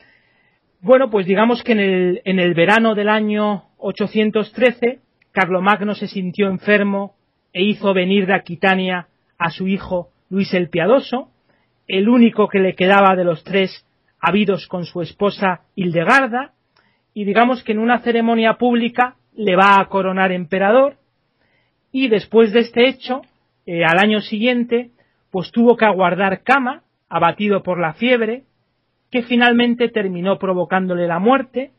[0.82, 5.00] Bueno, pues digamos que en el, en el verano del año 813,
[5.32, 7.16] Carlomagno se sintió enfermo
[7.56, 11.30] e hizo venir de Aquitania a su hijo Luis el Piadoso,
[11.88, 13.86] el único que le quedaba de los tres
[14.20, 16.52] habidos con su esposa Hildegarda,
[17.14, 20.98] y digamos que en una ceremonia pública le va a coronar emperador
[21.94, 23.22] y después de este hecho,
[23.66, 24.92] eh, al año siguiente,
[25.32, 28.44] pues tuvo que aguardar cama, abatido por la fiebre,
[29.10, 31.72] que finalmente terminó provocándole la muerte,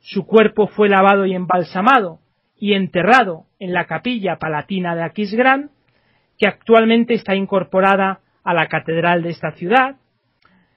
[0.00, 2.18] su cuerpo fue lavado y embalsamado
[2.58, 5.70] y enterrado en la capilla palatina de Aquisgrán,
[6.38, 9.96] que actualmente está incorporada a la catedral de esta ciudad.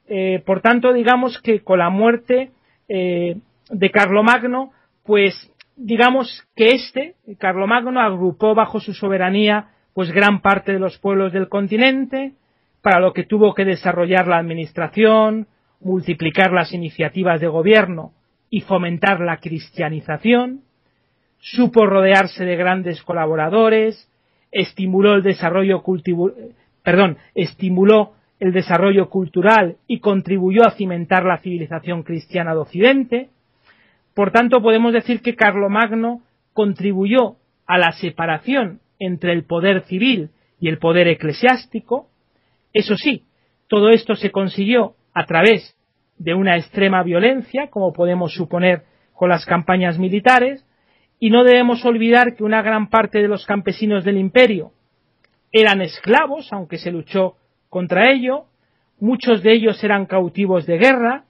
[0.08, 2.52] Eh, por tanto, digamos que con la muerte
[2.88, 3.38] eh,
[3.70, 4.72] de Carlomagno,
[5.04, 11.34] pues digamos que este, Carlomagno, agrupó bajo su soberanía pues gran parte de los pueblos
[11.34, 12.34] del continente,
[12.82, 15.48] para lo que tuvo que desarrollar la administración,
[15.82, 18.14] multiplicar las iniciativas de gobierno
[18.50, 20.62] y fomentar la cristianización,
[21.40, 24.10] supo rodearse de grandes colaboradores,
[24.52, 25.84] estimuló el desarrollo
[26.84, 33.30] perdón, estimuló el desarrollo cultural y contribuyó a cimentar la civilización cristiana de Occidente,
[34.18, 36.24] por tanto, podemos decir que Carlomagno
[36.54, 37.36] contribuyó
[37.68, 42.08] a la separación entre el poder civil y el poder eclesiástico.
[42.74, 43.26] Eso sí,
[43.68, 45.78] todo esto se consiguió a través
[46.18, 50.66] de una extrema violencia, como podemos suponer con las campañas militares,
[51.20, 54.72] y no debemos olvidar que una gran parte de los campesinos del imperio
[55.52, 57.36] eran esclavos, aunque se luchó
[57.70, 58.46] contra ello,
[59.00, 61.26] muchos de ellos eran cautivos de guerra,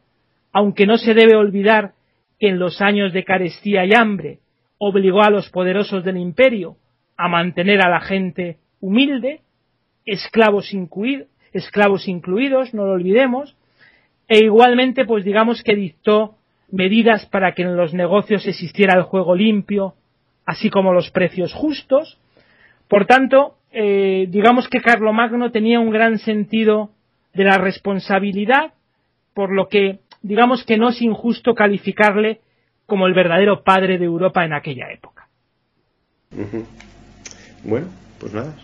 [0.51, 1.93] aunque no se debe olvidar
[2.39, 4.39] que en los años de carestía y hambre
[4.77, 6.77] obligó a los poderosos del imperio
[7.15, 9.41] a mantener a la gente humilde,
[10.05, 10.71] esclavos,
[11.51, 13.55] esclavos incluidos, no lo olvidemos,
[14.27, 16.36] e igualmente, pues digamos que dictó
[16.69, 19.95] medidas para que en los negocios existiera el juego limpio,
[20.45, 22.17] así como los precios justos.
[22.87, 26.91] Por tanto, eh, digamos que Carlomagno tenía un gran sentido
[27.33, 28.73] de la responsabilidad,
[29.33, 32.41] por lo que digamos que no es injusto calificarle
[32.85, 35.27] como el verdadero padre de Europa en aquella época.
[37.63, 37.87] Bueno,
[38.19, 38.55] pues nada.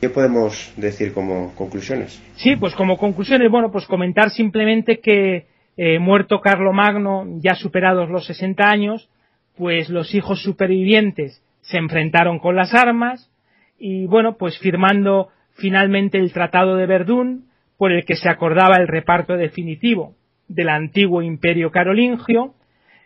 [0.00, 2.22] ¿Qué podemos decir como conclusiones?
[2.36, 5.46] Sí, pues como conclusiones, bueno, pues comentar simplemente que
[5.78, 9.08] eh, muerto Carlomagno, ya superados los 60 años,
[9.56, 13.30] pues los hijos supervivientes se enfrentaron con las armas
[13.78, 18.88] y bueno, pues firmando finalmente el Tratado de Verdún por el que se acordaba el
[18.88, 20.16] reparto definitivo
[20.48, 22.54] del antiguo imperio carolingio,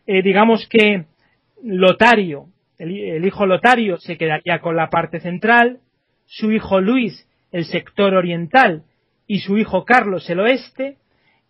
[0.06, 1.04] eh, digamos que
[1.62, 2.46] Lotario,
[2.78, 5.80] el, hijo Lotario se quedaría con la parte central,
[6.24, 8.84] su hijo Luis el sector oriental
[9.26, 10.96] y su hijo Carlos el oeste,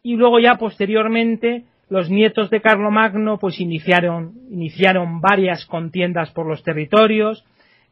[0.02, 6.62] y luego ya posteriormente los nietos de Carlomagno pues iniciaron, iniciaron varias contiendas por los
[6.62, 7.44] territorios,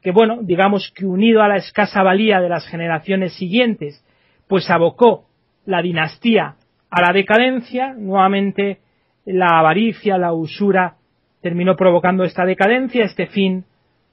[0.02, 4.04] que bueno, digamos que unido a la escasa valía de las generaciones siguientes,
[4.48, 5.26] pues abocó
[5.66, 6.56] la dinastía
[6.90, 8.80] a la decadencia, nuevamente
[9.24, 10.96] la avaricia, la usura
[11.42, 13.64] terminó provocando esta decadencia, este fin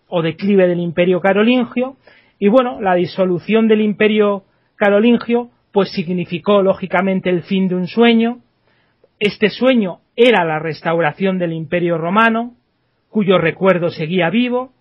[0.09, 1.95] o declive del imperio carolingio,
[2.39, 4.43] y bueno, la disolución del imperio
[4.75, 8.39] carolingio pues significó lógicamente el fin de un sueño.
[9.19, 12.55] Este sueño era la restauración del imperio romano,
[13.09, 14.73] cuyo recuerdo seguía vivo.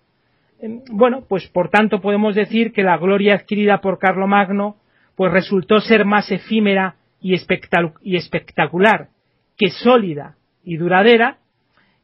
[0.89, 4.77] Bueno, pues por tanto podemos decir que la gloria adquirida por Carlomagno
[5.15, 9.09] pues resultó ser más efímera y, espectacular
[9.57, 11.37] que sólida y duradera,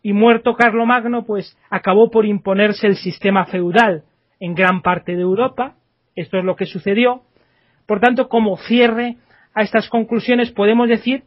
[0.01, 4.03] y muerto Carlomagno pues acabó por imponerse el sistema feudal
[4.39, 5.75] en gran parte de Europa,
[6.15, 7.21] esto es lo que sucedió,
[7.85, 9.17] por tanto, como cierre
[9.53, 11.23] a estas conclusiones podemos decir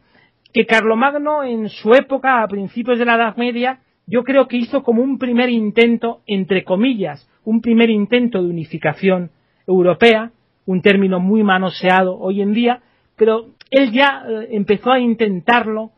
[0.52, 4.82] que Carlomagno en su época, a principios de la Edad Media, yo creo que hizo
[4.82, 9.30] como un primer intento, entre comillas, un primer intento de unificación
[9.66, 10.30] europea,
[10.64, 12.80] un término muy manoseado hoy en día,
[13.16, 15.90] pero él ya eh, empezó a intentarlo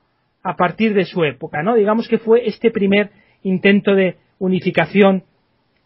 [0.43, 1.75] a partir de su época, ¿no?
[1.75, 3.11] Digamos que fue este primer
[3.43, 5.25] intento de unificación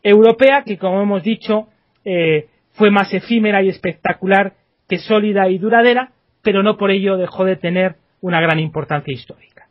[0.02, 1.68] europea que, como hemos dicho,
[2.04, 4.54] eh, fue más efímera y espectacular
[4.88, 6.10] que sólida y duradera,
[6.42, 9.66] pero no por ello dejó de tener una gran importancia histórica.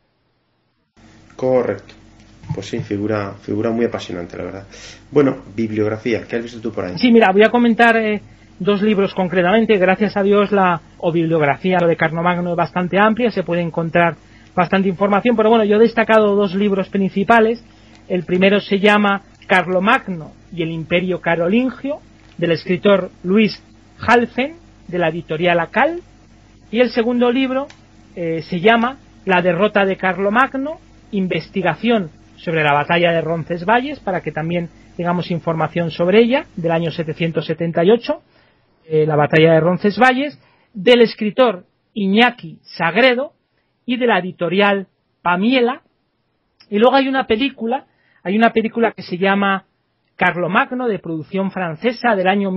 [1.36, 1.94] Correcto.
[2.54, 4.66] Pues sí, figura, figura muy apasionante, la verdad.
[5.10, 6.98] Bueno, bibliografía, ¿qué has visto tú por ahí?
[6.98, 8.20] Sí, mira, voy a comentar eh,
[8.58, 9.76] dos libros concretamente.
[9.78, 14.16] Gracias a Dios la o bibliografía de Carnomagno es bastante amplia, se puede encontrar
[14.54, 17.64] bastante información, pero bueno, yo he destacado dos libros principales.
[18.08, 21.98] El primero se llama Carlomagno y el Imperio Carolingio,
[22.36, 23.62] del escritor Luis
[23.98, 24.56] Halfen,
[24.88, 26.00] de la editorial Acal,
[26.70, 27.66] y el segundo libro
[28.16, 30.78] eh, se llama La derrota de Carlomagno,
[31.10, 36.90] investigación sobre la batalla de Roncesvalles, para que también tengamos información sobre ella, del año
[36.90, 38.22] 778,
[38.88, 40.38] eh, la batalla de Roncesvalles,
[40.74, 43.32] del escritor Iñaki Sagredo
[43.86, 44.88] y de la editorial
[45.22, 45.82] Pamiela.
[46.68, 47.86] Y luego hay una película,
[48.22, 49.66] hay una película que se llama
[50.16, 52.50] Carlomagno, de producción francesa, del año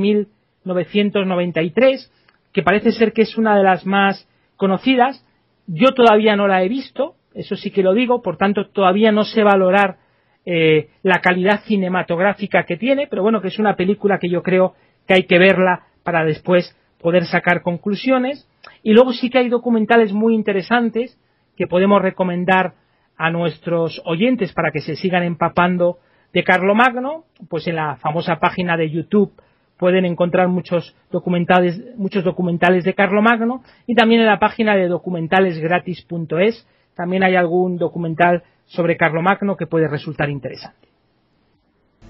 [0.66, 2.12] 1993,
[2.52, 5.26] que parece ser que es una de las más conocidas.
[5.68, 9.24] Yo todavía no la he visto, eso sí que lo digo, por tanto todavía no
[9.24, 9.98] sé valorar
[10.46, 14.76] eh, la calidad cinematográfica que tiene, pero bueno, que es una película que yo creo
[15.08, 18.48] que hay que verla para después poder sacar conclusiones.
[18.84, 21.20] Y luego sí que hay documentales muy interesantes
[21.58, 22.74] que podemos recomendar
[23.18, 26.00] a nuestros oyentes para que se sigan empapando
[26.34, 29.34] de Carlomagno, pues en la famosa página de YouTube
[29.78, 36.68] pueden encontrar muchos documentales, muchos documentales de Carlomagno y también en la página de documentalesgratis.es
[36.96, 40.88] también hay algún documental sobre Carlomagno que puede resultar interesante.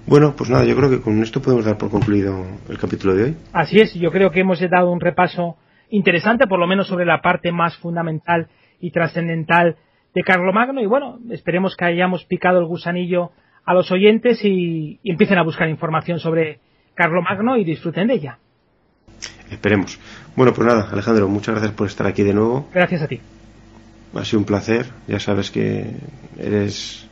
[0.06, 3.24] Bueno, pues nada, yo creo que con esto podemos dar por concluido el capítulo de
[3.24, 3.36] hoy.
[3.52, 5.56] Así es, yo creo que hemos dado un repaso
[5.90, 8.46] interesante, por lo menos sobre la parte más fundamental
[8.80, 9.76] y trascendental
[10.14, 13.32] de Carlomagno y bueno, esperemos que hayamos picado el gusanillo
[13.64, 16.60] a los oyentes y empiecen a buscar información sobre
[16.98, 18.38] Magno y disfruten de ella.
[19.50, 19.98] Esperemos.
[20.34, 22.68] Bueno, pues nada, Alejandro, muchas gracias por estar aquí de nuevo.
[22.72, 23.20] Gracias a ti.
[24.14, 24.86] Ha sido un placer.
[25.06, 25.94] Ya sabes que
[26.38, 27.06] eres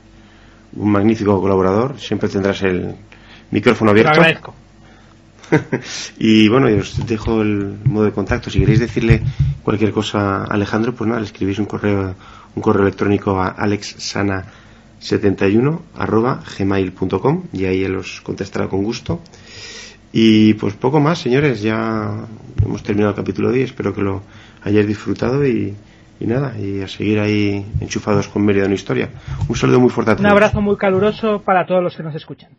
[0.75, 1.99] un magnífico colaborador.
[1.99, 2.95] Siempre tendrás el
[3.51, 4.13] micrófono abierto.
[4.13, 4.55] Te agradezco.
[6.19, 8.51] y bueno, os dejo el modo de contacto.
[8.51, 9.23] Si queréis decirle
[9.63, 12.15] cualquier cosa a Alejandro, pues nada, le escribís un correo,
[12.55, 13.55] un correo electrónico a
[15.01, 19.21] alexsana71 gmail.com y ahí él os contestará con gusto.
[20.13, 22.27] Y pues poco más, señores, ya
[22.65, 24.23] hemos terminado el capítulo 10, espero que lo
[24.63, 25.77] hayáis disfrutado y,
[26.21, 29.11] nada, y a seguir ahí enchufados con Mérida en Historia.
[29.49, 30.25] Un saludo muy fuerte a todos.
[30.25, 32.53] Un abrazo muy caluroso para todos los que nos escuchan.